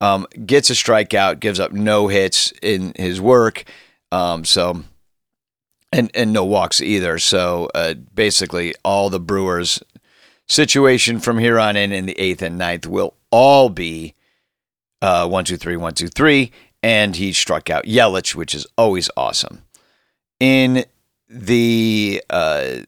Um, 0.00 0.26
gets 0.44 0.70
a 0.70 0.72
strikeout, 0.72 1.38
gives 1.38 1.60
up 1.60 1.72
no 1.72 2.08
hits 2.08 2.52
in 2.62 2.92
his 2.96 3.20
work. 3.20 3.64
Um, 4.10 4.44
so 4.44 4.82
and 5.94 6.10
and 6.14 6.32
no 6.32 6.44
walks 6.44 6.80
either. 6.80 7.18
So 7.18 7.70
uh, 7.74 7.94
basically, 7.94 8.74
all 8.84 9.08
the 9.10 9.20
Brewers' 9.20 9.82
situation 10.46 11.20
from 11.20 11.38
here 11.38 11.58
on 11.58 11.76
in 11.76 11.92
in 11.92 12.06
the 12.06 12.18
eighth 12.18 12.42
and 12.42 12.58
ninth 12.58 12.86
will 12.86 13.14
all 13.30 13.68
be 13.68 14.14
uh, 15.00 15.26
one 15.28 15.44
two 15.44 15.56
three 15.56 15.76
one 15.76 15.94
two 15.94 16.08
three, 16.08 16.50
and 16.82 17.16
he 17.16 17.32
struck 17.32 17.70
out 17.70 17.84
Yelich, 17.84 18.34
which 18.34 18.54
is 18.54 18.66
always 18.76 19.08
awesome. 19.16 19.62
In 20.40 20.84
the 21.28 22.22
uh, 22.28 22.78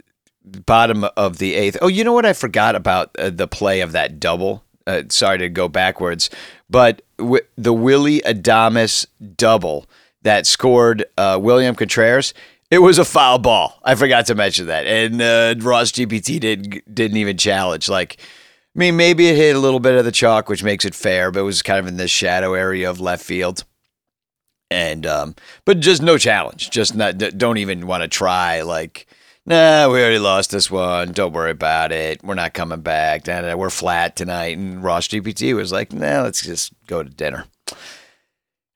bottom 0.44 1.06
of 1.16 1.38
the 1.38 1.54
eighth. 1.54 1.78
Oh, 1.80 1.88
you 1.88 2.04
know 2.04 2.12
what? 2.12 2.26
I 2.26 2.32
forgot 2.32 2.74
about 2.74 3.16
uh, 3.18 3.30
the 3.30 3.48
play 3.48 3.80
of 3.80 3.92
that 3.92 4.20
double. 4.20 4.64
Uh, 4.86 5.02
sorry 5.08 5.38
to 5.38 5.48
go 5.48 5.68
backwards, 5.68 6.30
but 6.70 7.02
w- 7.18 7.42
the 7.56 7.72
Willy 7.72 8.20
Adames 8.20 9.06
double 9.36 9.86
that 10.22 10.46
scored 10.46 11.04
uh, 11.18 11.38
William 11.40 11.74
Contreras 11.74 12.34
it 12.70 12.78
was 12.78 12.98
a 12.98 13.04
foul 13.04 13.38
ball. 13.38 13.78
I 13.84 13.94
forgot 13.94 14.26
to 14.26 14.34
mention 14.34 14.66
that. 14.66 14.86
And 14.86 15.22
uh, 15.22 15.54
Ross 15.58 15.92
GPT 15.92 16.40
didn't 16.40 16.94
didn't 16.94 17.16
even 17.16 17.36
challenge. 17.36 17.88
Like, 17.88 18.16
I 18.20 18.78
mean, 18.78 18.96
maybe 18.96 19.28
it 19.28 19.36
hit 19.36 19.56
a 19.56 19.60
little 19.60 19.80
bit 19.80 19.94
of 19.94 20.04
the 20.04 20.12
chalk, 20.12 20.48
which 20.48 20.64
makes 20.64 20.84
it 20.84 20.94
fair, 20.94 21.30
but 21.30 21.40
it 21.40 21.44
was 21.44 21.62
kind 21.62 21.78
of 21.78 21.86
in 21.86 21.96
the 21.96 22.08
shadow 22.08 22.54
area 22.54 22.90
of 22.90 23.00
left 23.00 23.24
field. 23.24 23.64
And 24.68 25.06
um, 25.06 25.36
but 25.64 25.78
just 25.78 26.02
no 26.02 26.18
challenge. 26.18 26.70
Just 26.70 26.96
not. 26.96 27.18
Don't 27.18 27.58
even 27.58 27.86
want 27.86 28.02
to 28.02 28.08
try. 28.08 28.62
Like, 28.62 29.06
nah, 29.46 29.88
we 29.88 30.00
already 30.00 30.18
lost 30.18 30.50
this 30.50 30.68
one. 30.68 31.12
Don't 31.12 31.32
worry 31.32 31.52
about 31.52 31.92
it. 31.92 32.24
We're 32.24 32.34
not 32.34 32.52
coming 32.52 32.80
back. 32.80 33.28
We're 33.28 33.70
flat 33.70 34.16
tonight. 34.16 34.58
And 34.58 34.82
Ross 34.82 35.06
GPT 35.06 35.54
was 35.54 35.70
like, 35.70 35.92
nah, 35.92 36.22
let's 36.22 36.42
just 36.42 36.72
go 36.88 37.04
to 37.04 37.08
dinner. 37.08 37.44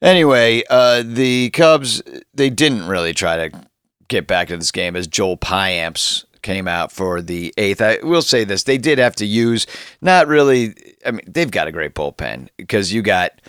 Anyway, 0.00 0.62
uh, 0.70 1.02
the 1.04 1.50
Cubs 1.50 2.02
they 2.32 2.50
didn't 2.50 2.86
really 2.86 3.12
try 3.12 3.48
to 3.48 3.69
get 4.10 4.26
back 4.26 4.48
to 4.48 4.56
this 4.58 4.70
game 4.70 4.94
as 4.94 5.06
Joel 5.06 5.38
Payamps 5.38 6.24
came 6.42 6.68
out 6.68 6.92
for 6.92 7.22
the 7.22 7.54
eighth. 7.56 7.80
I 7.80 7.98
will 8.02 8.20
say 8.20 8.44
this: 8.44 8.64
they 8.64 8.76
did 8.76 8.98
have 8.98 9.16
to 9.16 9.26
use 9.26 9.66
not 10.02 10.26
really. 10.26 10.74
I 11.06 11.12
mean, 11.12 11.24
they've 11.26 11.50
got 11.50 11.68
a 11.68 11.72
great 11.72 11.94
bullpen 11.94 12.48
because 12.58 12.92
you 12.92 13.00
got 13.00 13.40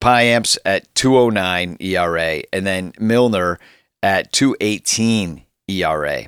Payamps 0.00 0.58
at 0.64 0.94
209 0.94 1.78
ERA 1.80 2.42
and 2.52 2.64
then 2.66 2.92
Milner 3.00 3.58
at 4.02 4.32
218 4.32 5.44
ERA. 5.68 6.26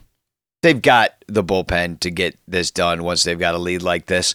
They've 0.62 0.80
got 0.82 1.12
the 1.28 1.44
bullpen 1.44 2.00
to 2.00 2.10
get 2.10 2.38
this 2.48 2.70
done 2.70 3.04
once 3.04 3.22
they've 3.22 3.38
got 3.38 3.54
a 3.54 3.58
lead 3.58 3.82
like 3.82 4.06
this. 4.06 4.34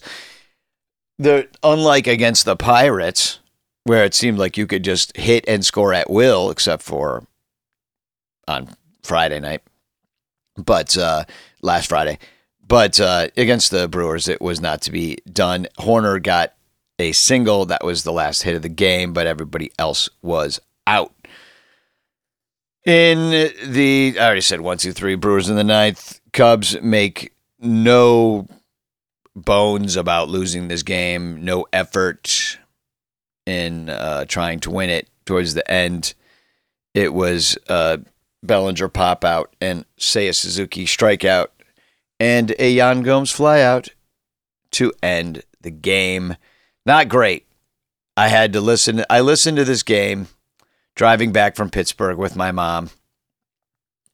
The 1.18 1.48
unlike 1.62 2.06
against 2.06 2.44
the 2.44 2.56
Pirates, 2.56 3.40
where 3.84 4.04
it 4.04 4.14
seemed 4.14 4.38
like 4.38 4.56
you 4.56 4.66
could 4.66 4.84
just 4.84 5.16
hit 5.16 5.44
and 5.48 5.64
score 5.64 5.92
at 5.92 6.08
will, 6.08 6.50
except 6.50 6.82
for 6.82 7.26
on 8.46 8.68
Friday 9.02 9.40
night, 9.40 9.62
but 10.56 10.96
uh, 10.96 11.24
last 11.62 11.88
Friday. 11.88 12.18
But 12.66 13.00
uh, 13.00 13.28
against 13.36 13.70
the 13.72 13.88
Brewers, 13.88 14.28
it 14.28 14.40
was 14.40 14.60
not 14.60 14.82
to 14.82 14.92
be 14.92 15.18
done. 15.30 15.66
Hoerner 15.78 16.22
got 16.22 16.54
a 17.00 17.12
single. 17.12 17.66
That 17.66 17.84
was 17.84 18.04
the 18.04 18.12
last 18.12 18.42
hit 18.42 18.54
of 18.54 18.62
the 18.62 18.68
game, 18.68 19.12
but 19.12 19.26
everybody 19.26 19.72
else 19.78 20.08
was 20.22 20.60
out. 20.86 21.12
In 22.84 23.50
the, 23.66 24.14
I 24.18 24.24
already 24.24 24.40
said 24.40 24.60
one, 24.60 24.78
two, 24.78 24.92
three, 24.92 25.14
Brewers 25.14 25.48
in 25.50 25.56
the 25.56 25.64
ninth. 25.64 26.20
Cubs 26.32 26.80
make 26.80 27.34
no 27.58 28.46
bones 29.34 29.96
about 29.96 30.28
losing 30.28 30.68
this 30.68 30.82
game, 30.82 31.44
no 31.44 31.66
effort 31.72 32.58
in 33.46 33.90
uh, 33.90 34.24
trying 34.26 34.60
to 34.60 34.70
win 34.70 34.90
it 34.90 35.08
towards 35.24 35.54
the 35.54 35.68
end. 35.70 36.14
It 36.94 37.12
was 37.12 37.58
uh, 37.68 37.98
Bellinger 38.42 38.88
pop 38.88 39.24
out 39.24 39.54
and 39.60 39.84
Seiya 39.98 40.34
Suzuki 40.34 40.86
strike 40.86 41.24
out 41.24 41.52
and 42.20 42.54
a 42.58 42.70
Yan 42.70 43.02
Gomes 43.02 43.30
fly 43.30 43.62
out 43.62 43.88
to 44.72 44.92
end 45.02 45.42
the 45.60 45.70
game. 45.70 46.36
Not 46.86 47.08
great. 47.08 47.46
I 48.16 48.28
had 48.28 48.52
to 48.52 48.60
listen. 48.60 49.04
I 49.08 49.20
listened 49.20 49.56
to 49.56 49.64
this 49.64 49.82
game 49.82 50.28
driving 50.94 51.32
back 51.32 51.56
from 51.56 51.70
Pittsburgh 51.70 52.18
with 52.18 52.36
my 52.36 52.52
mom, 52.52 52.90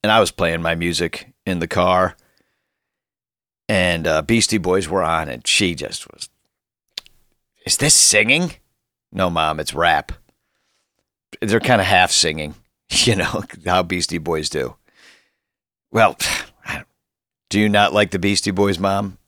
and 0.02 0.12
I 0.12 0.20
was 0.20 0.30
playing 0.30 0.62
my 0.62 0.76
music 0.76 1.32
in 1.44 1.58
the 1.58 1.66
car. 1.66 2.16
And 3.68 4.06
uh, 4.06 4.22
Beastie 4.22 4.58
Boys 4.58 4.88
were 4.88 5.02
on, 5.02 5.28
and 5.28 5.44
she 5.44 5.74
just 5.74 6.06
was. 6.12 6.28
Is 7.66 7.78
this 7.78 7.94
singing? 7.94 8.52
No, 9.10 9.28
mom, 9.28 9.58
it's 9.58 9.74
rap. 9.74 10.12
They're 11.40 11.58
kind 11.58 11.80
of 11.80 11.86
half 11.88 12.12
singing. 12.12 12.54
you 12.90 13.16
know, 13.16 13.42
how 13.64 13.82
Beastie 13.82 14.18
Boys 14.18 14.48
do. 14.48 14.76
Well, 15.90 16.16
do 17.48 17.60
you 17.60 17.68
not 17.68 17.92
like 17.92 18.10
the 18.10 18.18
Beastie 18.18 18.50
Boys, 18.50 18.78
Mom? 18.78 19.18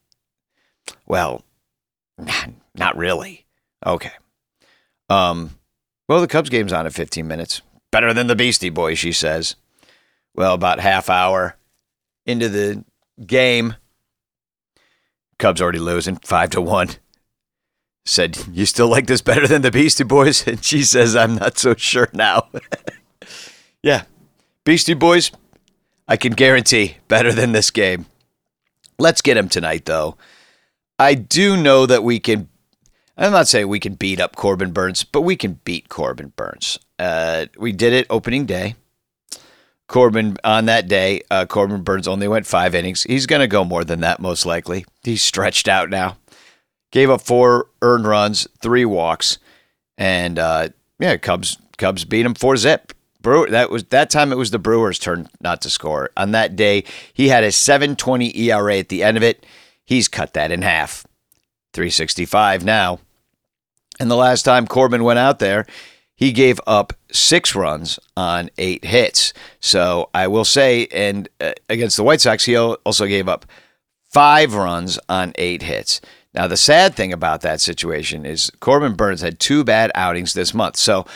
Well, 1.07 1.45
not 2.75 2.97
really. 2.97 3.47
Okay. 3.87 4.12
Um, 5.09 5.59
well, 6.09 6.21
the 6.21 6.29
Cubs 6.29 6.50
game's 6.50 6.73
on 6.73 6.87
at 6.87 6.93
15 6.93 7.27
minutes. 7.27 7.62
Better 7.91 8.12
than 8.12 8.27
the 8.27 8.37
Beastie 8.37 8.71
Boys, 8.71 8.99
she 8.99 9.12
says. 9.12 9.57
Well, 10.35 10.55
about 10.55 10.81
half 10.81 11.09
hour 11.09 11.57
into 12.27 12.49
the 12.49 12.85
game, 13.25 13.77
Cubs 15.38 15.62
already 15.62 15.79
losing 15.79 16.17
five 16.17 16.50
to 16.50 16.61
one. 16.61 16.91
Said, 18.05 18.38
"You 18.53 18.65
still 18.67 18.88
like 18.88 19.07
this 19.07 19.21
better 19.21 19.47
than 19.47 19.62
the 19.62 19.71
Beastie 19.71 20.05
Boys?" 20.05 20.47
And 20.47 20.65
she 20.65 20.83
says, 20.83 21.15
"I'm 21.15 21.37
not 21.37 21.59
so 21.59 21.75
sure 21.75 22.09
now." 22.12 22.49
yeah, 23.82 24.04
Beastie 24.64 24.94
Boys, 24.94 25.30
I 26.06 26.16
can 26.16 26.32
guarantee 26.32 26.97
better 27.08 27.32
than 27.32 27.52
this 27.52 27.70
game. 27.70 28.06
Let's 28.99 29.23
get 29.23 29.37
him 29.37 29.49
tonight, 29.49 29.85
though. 29.85 30.16
I 30.99 31.14
do 31.14 31.56
know 31.56 31.87
that 31.87 32.02
we 32.02 32.18
can. 32.18 32.49
I'm 33.16 33.32
not 33.32 33.49
saying 33.49 33.68
we 33.68 33.80
can 33.80 33.94
beat 33.94 34.20
up 34.20 34.37
Corbin 34.37 34.73
Burnes, 34.73 35.04
but 35.04 35.23
we 35.23 35.37
can 35.37 35.61
beat 35.64 35.88
Corbin 35.88 36.32
Burnes. 36.37 36.78
Uh, 36.99 37.47
we 37.56 37.73
did 37.73 37.92
it 37.92 38.06
opening 38.11 38.47
day. 38.47 38.75
Corbin 39.88 40.37
on 40.44 40.66
that 40.66 40.87
day, 40.87 41.23
uh, 41.30 41.47
Corbin 41.47 41.82
Burnes 41.82 42.06
only 42.06 42.28
went 42.28 42.47
five 42.47 42.75
innings. 42.75 43.04
He's 43.04 43.26
going 43.26 43.40
to 43.40 43.47
go 43.47 43.64
more 43.64 43.85
than 43.85 44.00
that, 44.00 44.20
most 44.20 44.44
likely. 44.44 44.85
He's 45.02 45.23
stretched 45.23 45.66
out 45.66 45.88
now. 45.88 46.18
Gave 46.92 47.11
up 47.11 47.23
four 47.23 47.68
earned 47.80 48.06
runs, 48.06 48.47
three 48.61 48.85
walks, 48.85 49.38
and 49.97 50.38
uh, 50.38 50.68
yeah, 50.99 51.16
Cubs 51.16 51.58
Cubs 51.78 52.04
beat 52.04 52.26
him 52.26 52.35
four 52.35 52.56
zip. 52.56 52.88
That 53.23 53.71
was 53.71 53.85
that 53.85 54.11
time. 54.11 54.33
It 54.33 54.39
was 54.39 54.51
the 54.51 54.59
Brewers' 54.59 54.99
turn 54.99 55.29
not 55.41 55.61
to 55.63 55.71
score. 55.71 56.11
On 56.17 56.31
that 56.33 56.57
day, 56.57 56.85
he 57.13 57.29
had 57.29 57.45
a 57.45 57.49
7.20 57.49 58.35
ERA 58.37 58.79
at 58.79 58.89
the 58.89 59.03
end 59.03 59.17
of 59.17 59.23
it. 59.23 59.45
He's 59.85 60.09
cut 60.09 60.35
that 60.35 60.53
in 60.53 60.63
half, 60.63 61.07
365 61.73 62.65
now. 62.65 63.01
And 63.99 64.11
the 64.11 64.17
last 64.17 64.43
time 64.43 64.67
Corbin 64.67 65.03
went 65.03 65.19
out 65.19 65.41
there, 65.41 65.67
he 66.15 66.33
gave 66.33 66.61
up 66.67 66.93
six 67.13 67.55
runs 67.55 67.99
on 68.17 68.51
eight 68.59 68.85
hits. 68.85 69.33
So 69.61 70.11
I 70.15 70.27
will 70.29 70.45
say, 70.45 70.87
and 70.93 71.29
uh, 71.41 71.53
against 71.69 71.97
the 71.97 72.05
White 72.05 72.21
Sox, 72.21 72.45
he 72.45 72.57
also 72.57 73.07
gave 73.07 73.29
up 73.29 73.47
five 74.11 74.55
runs 74.55 74.99
on 75.09 75.33
eight 75.37 75.63
hits. 75.63 76.01
Now, 76.35 76.47
the 76.47 76.57
sad 76.57 76.95
thing 76.95 77.13
about 77.13 77.41
that 77.43 77.61
situation 77.61 78.27
is 78.27 78.51
Corbin 78.61 78.95
Burnes 78.95 79.23
had 79.23 79.41
two 79.41 79.65
bad 79.65 79.91
outings 79.95 80.35
this 80.35 80.53
month. 80.53 80.77
So 80.77 81.07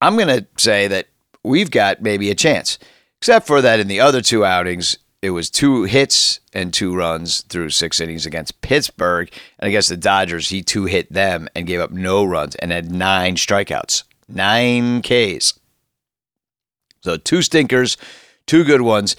I'm 0.00 0.16
going 0.16 0.28
to 0.28 0.46
say 0.56 0.88
that 0.88 1.08
we've 1.44 1.70
got 1.70 2.02
maybe 2.02 2.30
a 2.30 2.34
chance, 2.34 2.78
except 3.20 3.46
for 3.46 3.60
that 3.62 3.80
in 3.80 3.88
the 3.88 4.00
other 4.00 4.20
two 4.20 4.44
outings, 4.44 4.98
it 5.22 5.30
was 5.30 5.48
two 5.48 5.84
hits 5.84 6.40
and 6.52 6.72
two 6.72 6.94
runs 6.94 7.42
through 7.42 7.70
six 7.70 8.00
innings 8.00 8.26
against 8.26 8.60
Pittsburgh. 8.60 9.30
And 9.58 9.68
against 9.68 9.88
the 9.88 9.96
Dodgers, 9.96 10.50
he 10.50 10.62
two 10.62 10.84
hit 10.84 11.12
them 11.12 11.48
and 11.54 11.66
gave 11.66 11.80
up 11.80 11.90
no 11.90 12.24
runs 12.24 12.56
and 12.56 12.72
had 12.72 12.90
nine 12.90 13.36
strikeouts 13.36 14.02
nine 14.28 15.02
Ks. 15.02 15.58
So 17.02 17.16
two 17.16 17.42
stinkers, 17.42 17.96
two 18.46 18.64
good 18.64 18.80
ones. 18.80 19.16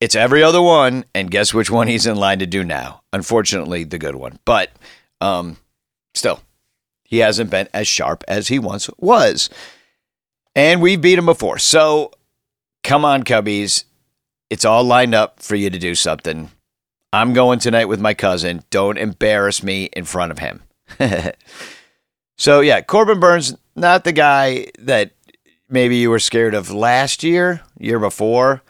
It's 0.00 0.14
every 0.14 0.42
other 0.42 0.62
one, 0.62 1.04
and 1.14 1.30
guess 1.30 1.52
which 1.52 1.70
one 1.70 1.86
he's 1.86 2.06
in 2.06 2.16
line 2.16 2.38
to 2.38 2.46
do 2.46 2.64
now? 2.64 3.02
Unfortunately, 3.12 3.84
the 3.84 3.98
good 3.98 4.14
one. 4.14 4.38
But 4.44 4.70
um, 5.20 5.58
still, 6.14 6.40
he 7.04 7.18
hasn't 7.18 7.50
been 7.50 7.68
as 7.74 7.86
sharp 7.86 8.24
as 8.26 8.48
he 8.48 8.58
once 8.58 8.88
was. 8.98 9.50
And 10.54 10.82
we've 10.82 11.00
beat 11.00 11.18
him 11.18 11.26
before. 11.26 11.58
So 11.58 12.12
come 12.82 13.04
on, 13.04 13.22
Cubbies. 13.22 13.84
It's 14.48 14.64
all 14.64 14.82
lined 14.82 15.14
up 15.14 15.40
for 15.40 15.54
you 15.54 15.70
to 15.70 15.78
do 15.78 15.94
something. 15.94 16.50
I'm 17.12 17.32
going 17.32 17.58
tonight 17.58 17.86
with 17.86 18.00
my 18.00 18.14
cousin. 18.14 18.62
Don't 18.70 18.98
embarrass 18.98 19.62
me 19.62 19.84
in 19.92 20.04
front 20.04 20.32
of 20.32 20.38
him. 20.38 20.62
so, 22.38 22.60
yeah, 22.60 22.80
Corbin 22.80 23.20
Burnes, 23.20 23.56
not 23.74 24.04
the 24.04 24.12
guy 24.12 24.68
that 24.78 25.12
maybe 25.68 25.96
you 25.96 26.10
were 26.10 26.18
scared 26.18 26.54
of 26.54 26.70
last 26.70 27.22
year, 27.22 27.62
year 27.78 27.98
before, 27.98 28.62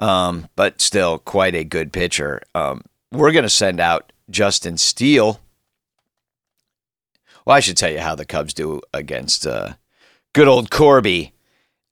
um, 0.00 0.48
but 0.54 0.80
still 0.80 1.18
quite 1.18 1.54
a 1.54 1.64
good 1.64 1.92
pitcher. 1.92 2.40
Um, 2.54 2.82
we're 3.12 3.32
going 3.32 3.44
to 3.44 3.48
send 3.48 3.80
out 3.80 4.12
Justin 4.30 4.76
Steele. 4.76 5.40
Well, 7.44 7.56
I 7.56 7.60
should 7.60 7.76
tell 7.76 7.90
you 7.90 8.00
how 8.00 8.14
the 8.14 8.24
Cubs 8.24 8.54
do 8.54 8.80
against 8.92 9.46
uh, 9.46 9.74
good 10.36 10.48
old 10.48 10.70
Corby. 10.70 11.32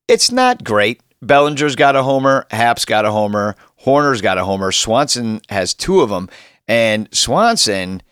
It's 0.07 0.31
not 0.31 0.63
great. 0.63 1.01
Bellinger's 1.23 1.77
got 1.77 1.97
a 1.97 2.03
homer, 2.03 2.47
Happ's 2.51 2.85
got 2.85 3.07
a 3.07 3.11
homer, 3.11 3.57
Hoerner's 3.87 4.21
got 4.21 4.37
a 4.37 4.45
homer, 4.45 4.71
Swanson 4.71 5.41
has 5.49 5.73
two 5.73 6.03
of 6.03 6.11
them, 6.11 6.29
and 6.69 7.09
Swanson, 7.11 8.03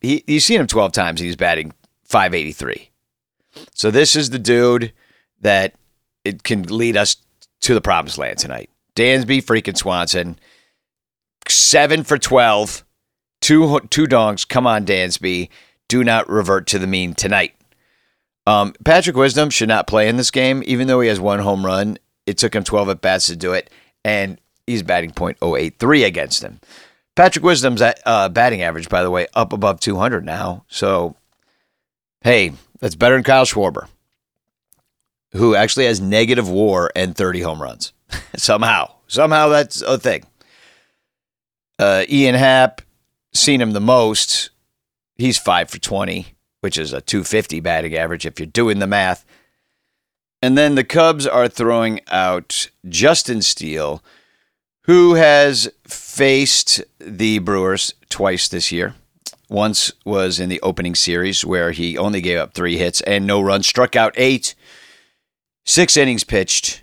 he, 0.00 0.24
you've 0.26 0.42
seen 0.42 0.60
him 0.60 0.66
12 0.66 0.90
times. 0.90 1.20
He's 1.20 1.36
batting 1.36 1.72
583. 2.02 2.90
So 3.72 3.92
this 3.92 4.16
is 4.16 4.30
the 4.30 4.40
dude 4.40 4.92
that 5.40 5.76
it 6.24 6.42
can 6.42 6.64
lead 6.64 6.96
us 6.96 7.18
to 7.60 7.72
the 7.72 7.80
promised 7.80 8.18
land 8.18 8.38
tonight. 8.38 8.68
Dansby 8.96 9.44
freaking 9.44 9.76
Swanson, 9.76 10.40
seven 11.46 12.02
for 12.02 12.18
12, 12.18 12.84
two, 13.40 13.78
two 13.90 14.06
dongs. 14.06 14.48
Come 14.48 14.66
on, 14.66 14.84
Dansby. 14.84 15.50
Do 15.86 16.02
not 16.02 16.28
revert 16.28 16.66
to 16.68 16.80
the 16.80 16.88
mean 16.88 17.14
tonight. 17.14 17.54
Um, 18.46 18.74
Patrick 18.84 19.16
Wisdom 19.16 19.50
should 19.50 19.68
not 19.68 19.86
play 19.86 20.08
in 20.08 20.16
this 20.16 20.30
game, 20.30 20.62
even 20.66 20.86
though 20.86 21.00
he 21.00 21.08
has 21.08 21.20
one 21.20 21.40
home 21.40 21.64
run. 21.64 21.98
It 22.26 22.38
took 22.38 22.54
him 22.54 22.64
12 22.64 22.88
at 22.90 23.00
bats 23.00 23.26
to 23.26 23.36
do 23.36 23.52
it, 23.52 23.70
and 24.04 24.38
he's 24.66 24.82
batting 24.82 25.10
.083 25.10 26.06
against 26.06 26.42
him. 26.42 26.60
Patrick 27.16 27.44
Wisdom's 27.44 27.82
uh, 27.82 28.28
batting 28.28 28.62
average, 28.62 28.88
by 28.88 29.02
the 29.02 29.10
way, 29.10 29.26
up 29.34 29.52
above 29.52 29.80
200 29.80 30.24
now. 30.24 30.64
So 30.68 31.16
Hey, 32.24 32.54
that's 32.80 32.94
better 32.94 33.16
than 33.16 33.22
Kyle 33.22 33.44
Schwarber, 33.44 33.86
who 35.32 35.54
actually 35.54 35.84
has 35.84 36.00
negative 36.00 36.48
war 36.48 36.90
and 36.96 37.14
30 37.14 37.42
home 37.42 37.60
runs. 37.60 37.92
somehow, 38.36 38.92
somehow 39.08 39.48
that's 39.48 39.82
a 39.82 39.98
thing. 39.98 40.24
Uh, 41.78 42.04
Ian 42.08 42.34
Happ, 42.34 42.80
seen 43.34 43.60
him 43.60 43.72
the 43.72 43.80
most. 43.80 44.48
He's 45.16 45.36
five 45.36 45.68
for 45.68 45.78
20, 45.78 46.33
which 46.64 46.78
is 46.78 46.94
a 46.94 47.02
250 47.02 47.60
batting 47.60 47.94
average 47.94 48.24
if 48.24 48.40
you're 48.40 48.46
doing 48.46 48.78
the 48.78 48.86
math. 48.86 49.26
And 50.40 50.56
then 50.56 50.76
the 50.76 50.82
Cubs 50.82 51.26
are 51.26 51.46
throwing 51.46 52.00
out 52.10 52.70
Justin 52.88 53.42
Steele, 53.42 54.02
who 54.84 55.12
has 55.12 55.70
faced 55.86 56.82
the 56.98 57.38
Brewers 57.40 57.92
twice 58.08 58.48
this 58.48 58.72
year. 58.72 58.94
Once 59.50 59.92
was 60.06 60.40
in 60.40 60.48
the 60.48 60.60
opening 60.62 60.94
series 60.94 61.44
where 61.44 61.72
he 61.72 61.98
only 61.98 62.22
gave 62.22 62.38
up 62.38 62.54
three 62.54 62.78
hits 62.78 63.02
and 63.02 63.26
no 63.26 63.42
runs, 63.42 63.66
struck 63.66 63.94
out 63.94 64.14
eight, 64.16 64.54
six 65.66 65.98
innings 65.98 66.24
pitched. 66.24 66.82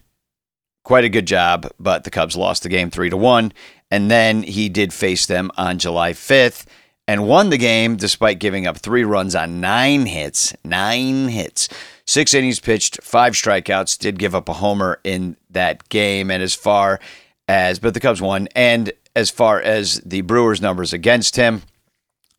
Quite 0.83 1.05
a 1.05 1.09
good 1.09 1.25
job, 1.25 1.67
but 1.79 2.03
the 2.03 2.11
Cubs 2.11 2.37
lost 2.37 2.61
the 2.61 2.69
game 2.69 2.91
three 2.91 3.09
to 3.09 3.17
one. 3.17 3.51
And 3.89 4.11
then 4.11 4.43
he 4.43 4.69
did 4.69 4.93
face 4.93 5.25
them 5.25 5.49
on 5.57 5.79
July 5.79 6.13
5th 6.13 6.67
and 7.07 7.27
won 7.27 7.49
the 7.49 7.57
game 7.57 7.95
despite 7.95 8.39
giving 8.39 8.67
up 8.67 8.77
three 8.77 9.03
runs 9.03 9.35
on 9.35 9.59
nine 9.59 10.05
hits. 10.05 10.55
Nine 10.63 11.27
hits. 11.27 11.67
Six 12.05 12.33
innings 12.33 12.59
pitched, 12.59 13.01
five 13.03 13.33
strikeouts, 13.33 13.97
did 13.97 14.19
give 14.19 14.35
up 14.35 14.49
a 14.49 14.53
homer 14.53 14.99
in 15.03 15.37
that 15.49 15.87
game. 15.89 16.29
And 16.31 16.43
as 16.43 16.53
far 16.53 16.99
as, 17.47 17.79
but 17.79 17.93
the 17.93 17.99
Cubs 17.99 18.21
won. 18.21 18.47
And 18.55 18.91
as 19.15 19.29
far 19.29 19.61
as 19.61 20.01
the 20.01 20.21
Brewers' 20.21 20.61
numbers 20.61 20.93
against 20.93 21.35
him, 21.35 21.63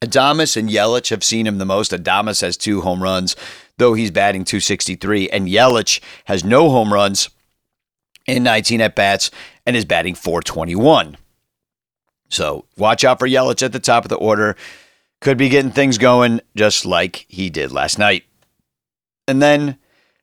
Adames 0.03 0.57
and 0.57 0.69
Yelich 0.69 1.11
have 1.11 1.23
seen 1.23 1.47
him 1.47 1.59
the 1.59 1.65
most. 1.65 1.93
Adames 1.93 2.41
has 2.41 2.57
two 2.57 2.81
home 2.81 3.03
runs, 3.03 3.37
though 3.79 3.95
he's 3.95 4.11
batting 4.11 4.45
263, 4.45 5.29
and 5.31 5.47
Yelich 5.47 6.01
has 6.25 6.45
no 6.45 6.71
home 6.71 6.93
runs 6.93 7.31
in 8.27 8.43
19 8.43 8.81
at 8.81 8.97
bats 8.97 9.31
and 9.65 9.77
is 9.77 9.85
batting 9.85 10.15
421. 10.15 11.17
So 12.33 12.65
watch 12.77 13.05
out 13.05 13.19
for 13.19 13.29
Yelich 13.29 13.63
at 13.63 13.73
the 13.73 13.79
top 13.79 14.05
of 14.05 14.09
the 14.09 14.17
order. 14.17 14.57
Could 15.21 15.37
be 15.39 15.49
getting 15.49 15.71
things 15.71 15.99
going 15.99 16.41
just 16.57 16.85
like 16.85 17.27
he 17.29 17.51
did 17.51 17.71
last 17.71 17.99
night. 17.99 18.25
And 19.29 19.41
then, 19.41 19.79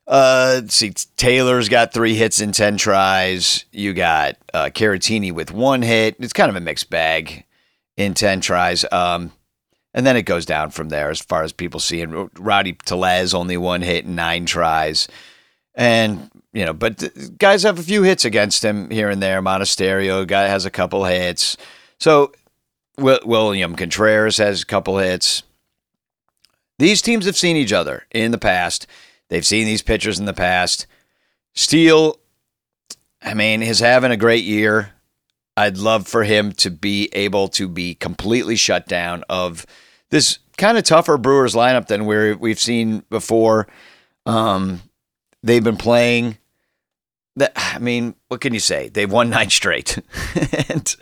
uh, 0.08 0.62
see, 0.68 0.92
Taylor's 1.16 1.70
got 1.70 1.94
three 1.94 2.16
hits 2.16 2.42
in 2.42 2.52
10 2.52 2.78
tries. 2.78 3.64
You 3.72 3.94
got 3.94 4.36
uh, 4.54 4.66
Caratini 4.74 5.32
with 5.32 5.52
one 5.52 5.82
hit. 5.82 6.16
It's 6.20 6.34
kind 6.34 6.50
of 6.50 6.56
a 6.56 6.62
mixed 6.62 6.90
bag 6.90 7.46
in 7.96 8.14
10 8.14 8.42
tries. 8.42 8.84
Um, 8.92 9.32
and 9.94 10.06
then 10.06 10.18
it 10.18 10.24
goes 10.24 10.46
down 10.46 10.72
from 10.72 10.90
there 10.90 11.10
as 11.10 11.22
far 11.22 11.44
as 11.44 11.54
people 11.54 11.80
seeing 11.80 12.30
Rowdy 12.38 12.74
Tellez 12.74 13.34
only 13.34 13.56
one 13.56 13.82
hit 13.82 14.06
and 14.06 14.16
nine 14.16 14.46
tries. 14.46 15.08
And, 15.76 16.30
you 16.52 16.66
know, 16.66 16.74
but 16.74 17.38
guys 17.38 17.64
have 17.64 17.80
a 17.80 17.84
few 17.84 18.04
hits 18.04 18.26
against 18.26 18.66
him 18.66 18.90
here 18.90 19.10
and 19.10 19.22
there. 19.22 19.42
Monasterio 19.42 20.28
guy 20.28 20.48
has 20.48 20.66
a 20.66 20.72
couple 20.72 21.06
hits. 21.06 21.56
So 22.00 22.32
William 22.98 23.76
Contreras 23.76 24.38
has 24.38 24.62
a 24.62 24.66
couple 24.66 24.98
hits. 24.98 25.44
These 26.78 27.02
teams 27.02 27.26
have 27.26 27.38
seen 27.38 27.58
each 27.58 27.74
other 27.74 28.06
in 28.12 28.32
the 28.32 28.38
past. 28.38 28.88
They've 29.30 29.46
seen 29.46 29.66
these 29.66 29.82
pitchers 29.82 30.18
in 30.18 30.26
the 30.26 30.34
past. 30.34 30.88
Steele, 31.54 32.20
I 33.22 33.34
mean, 33.34 33.62
he's 33.62 33.80
having 33.80 34.12
a 34.12 34.18
great 34.18 34.46
year. 34.46 34.94
I'd 35.58 35.78
love 35.78 36.08
for 36.08 36.24
him 36.24 36.54
to 36.54 36.72
be 36.72 37.10
able 37.12 37.50
to 37.50 37.68
be 37.68 37.96
completely 37.96 38.56
shut 38.56 38.88
down 38.88 39.26
of 39.28 39.66
this 40.10 40.40
kind 40.58 40.78
of 40.78 40.86
tougher 40.86 41.18
Brewers 41.18 41.54
lineup 41.54 41.88
than 41.88 42.06
we 42.06 42.34
we've 42.34 42.60
seen 42.60 43.04
before. 43.10 43.68
Um, 44.26 44.82
they've 45.44 45.64
been 45.64 45.78
playing. 45.78 46.38
I 47.56 47.80
mean, 47.80 48.16
what 48.30 48.40
can 48.40 48.54
you 48.54 48.60
say? 48.62 48.88
They've 48.88 49.12
won 49.12 49.30
nine 49.30 49.50
straight, 49.50 49.98
and 50.70 50.96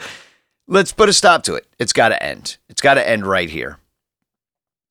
let's 0.68 0.92
put 0.92 1.10
a 1.10 1.14
stop 1.14 1.44
to 1.44 1.56
it. 1.56 1.66
It's 1.80 1.94
got 1.94 2.10
to 2.10 2.22
end. 2.22 2.58
It's 2.70 2.82
got 2.82 2.96
to 2.96 3.08
end 3.08 3.26
right 3.26 3.50
here. 3.50 3.80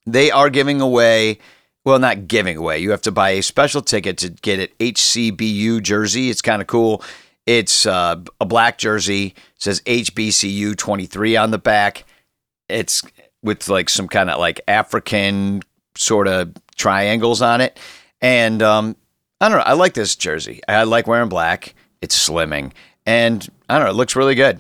They 0.07 0.31
are 0.31 0.51
giving 0.51 0.81
away. 0.81 1.39
Well, 1.85 1.99
not 1.99 2.27
giving 2.27 2.57
away. 2.57 2.79
You 2.79 2.91
have 2.91 3.03
to 3.03 3.13
buy 3.13 3.31
a 3.31 3.43
special 3.43 3.81
ticket 3.81 4.19
to 4.19 4.31
get 4.31 4.59
an 4.59 4.69
HCBU 4.81 5.83
jersey. 5.83 6.31
It's 6.31 6.43
kind 6.43 6.61
of 6.61 6.67
cool. 6.67 7.03
It's 7.47 7.87
uh, 7.87 8.21
a 8.41 8.45
black 8.45 8.79
jersey. 8.79 9.27
It 9.27 9.63
says 9.63 9.81
HBCU 9.83 10.77
23 10.77 11.37
on 11.37 11.53
the 11.53 11.59
back. 11.59 12.05
It's 12.69 13.03
with 13.43 13.69
like 13.69 13.89
some 13.89 14.09
kind 14.09 14.31
of 14.31 14.41
like 14.41 14.61
African 14.67 15.63
sort 15.97 16.27
of 16.27 16.53
triangles 16.77 17.41
on 17.41 17.61
it. 17.61 17.79
And 18.21 18.63
um, 18.63 18.97
I 19.41 19.49
don't 19.49 19.59
know. 19.59 19.65
I 19.65 19.75
like 19.75 19.95
this 19.95 20.17
jersey. 20.17 20.61
I 20.67 20.83
like 20.85 21.07
wearing 21.07 21.29
black. 21.29 21.75
It's 22.03 22.29
slimming. 22.29 22.73
And 23.05 23.49
I 23.69 23.77
don't 23.77 23.85
know. 23.85 23.91
It 23.91 23.97
looks 23.97 24.17
really 24.17 24.35
good. 24.35 24.59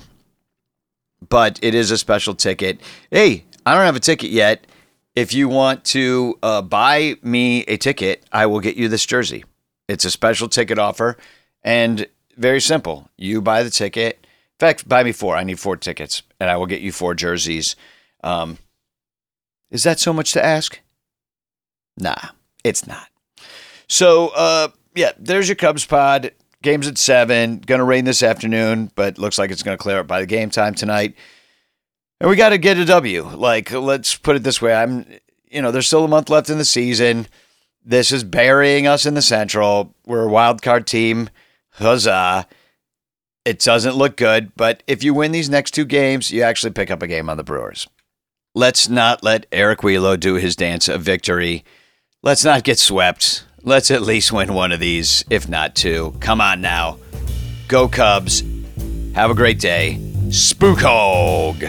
But 1.26 1.58
it 1.62 1.74
is 1.74 1.90
a 1.90 1.98
special 1.98 2.34
ticket. 2.34 2.80
Hey, 3.10 3.44
I 3.64 3.74
don't 3.74 3.84
have 3.84 3.96
a 3.96 4.00
ticket 4.00 4.30
yet. 4.30 4.66
If 5.14 5.32
you 5.32 5.48
want 5.48 5.84
to 5.86 6.38
uh, 6.42 6.62
buy 6.62 7.16
me 7.22 7.62
a 7.64 7.76
ticket, 7.76 8.24
I 8.32 8.46
will 8.46 8.60
get 8.60 8.76
you 8.76 8.88
this 8.88 9.06
jersey. 9.06 9.44
It's 9.88 10.04
a 10.04 10.10
special 10.10 10.48
ticket 10.48 10.78
offer. 10.78 11.16
And 11.62 12.06
very 12.36 12.60
simple. 12.60 13.08
You 13.16 13.40
buy 13.40 13.62
the 13.62 13.70
ticket. 13.70 14.18
In 14.22 14.58
fact, 14.58 14.88
buy 14.88 15.02
me 15.02 15.12
four. 15.12 15.36
I 15.36 15.44
need 15.44 15.58
four 15.58 15.76
tickets, 15.76 16.22
and 16.38 16.50
I 16.50 16.56
will 16.56 16.66
get 16.66 16.80
you 16.80 16.92
four 16.92 17.14
jerseys. 17.14 17.76
Um, 18.22 18.58
is 19.70 19.82
that 19.82 19.98
so 19.98 20.12
much 20.12 20.32
to 20.32 20.44
ask? 20.44 20.80
Nah, 21.98 22.30
it's 22.62 22.86
not. 22.86 23.08
So, 23.88 24.28
uh, 24.28 24.68
yeah, 24.94 25.12
there's 25.18 25.48
your 25.48 25.56
Cubs 25.56 25.84
pod. 25.84 26.32
Game's 26.66 26.88
at 26.88 26.98
seven. 26.98 27.60
Going 27.60 27.78
to 27.78 27.84
rain 27.84 28.04
this 28.04 28.24
afternoon, 28.24 28.90
but 28.96 29.18
looks 29.18 29.38
like 29.38 29.52
it's 29.52 29.62
going 29.62 29.78
to 29.78 29.82
clear 29.82 30.00
up 30.00 30.08
by 30.08 30.18
the 30.18 30.26
game 30.26 30.50
time 30.50 30.74
tonight. 30.74 31.14
And 32.20 32.28
we 32.28 32.34
got 32.34 32.48
to 32.48 32.58
get 32.58 32.76
a 32.76 32.84
W. 32.84 33.22
Like, 33.22 33.70
let's 33.70 34.16
put 34.16 34.34
it 34.34 34.42
this 34.42 34.60
way: 34.60 34.74
I'm, 34.74 35.06
you 35.48 35.62
know, 35.62 35.70
there's 35.70 35.86
still 35.86 36.04
a 36.04 36.08
month 36.08 36.28
left 36.28 36.50
in 36.50 36.58
the 36.58 36.64
season. 36.64 37.28
This 37.84 38.10
is 38.10 38.24
burying 38.24 38.88
us 38.88 39.06
in 39.06 39.14
the 39.14 39.22
Central. 39.22 39.94
We're 40.06 40.24
a 40.24 40.28
wild 40.28 40.60
card 40.60 40.88
team. 40.88 41.30
Huzzah. 41.74 42.48
It 43.44 43.60
doesn't 43.60 43.94
look 43.94 44.16
good, 44.16 44.50
but 44.56 44.82
if 44.88 45.04
you 45.04 45.14
win 45.14 45.30
these 45.30 45.48
next 45.48 45.70
two 45.70 45.84
games, 45.84 46.32
you 46.32 46.42
actually 46.42 46.72
pick 46.72 46.90
up 46.90 47.00
a 47.00 47.06
game 47.06 47.30
on 47.30 47.36
the 47.36 47.44
Brewers. 47.44 47.86
Let's 48.56 48.88
not 48.88 49.22
let 49.22 49.46
Eric 49.52 49.84
Wheeler 49.84 50.16
do 50.16 50.34
his 50.34 50.56
dance 50.56 50.88
of 50.88 51.02
victory. 51.02 51.64
Let's 52.24 52.44
not 52.44 52.64
get 52.64 52.80
swept. 52.80 53.45
Let's 53.68 53.90
at 53.90 54.02
least 54.02 54.30
win 54.30 54.54
one 54.54 54.70
of 54.70 54.78
these, 54.78 55.24
if 55.28 55.48
not 55.48 55.74
two. 55.74 56.14
Come 56.20 56.40
on 56.40 56.60
now. 56.60 56.98
Go 57.66 57.88
Cubs. 57.88 58.44
Have 59.16 59.32
a 59.32 59.34
great 59.34 59.58
day. 59.58 60.00
Spook 60.30 60.82
Hog. 60.82 61.64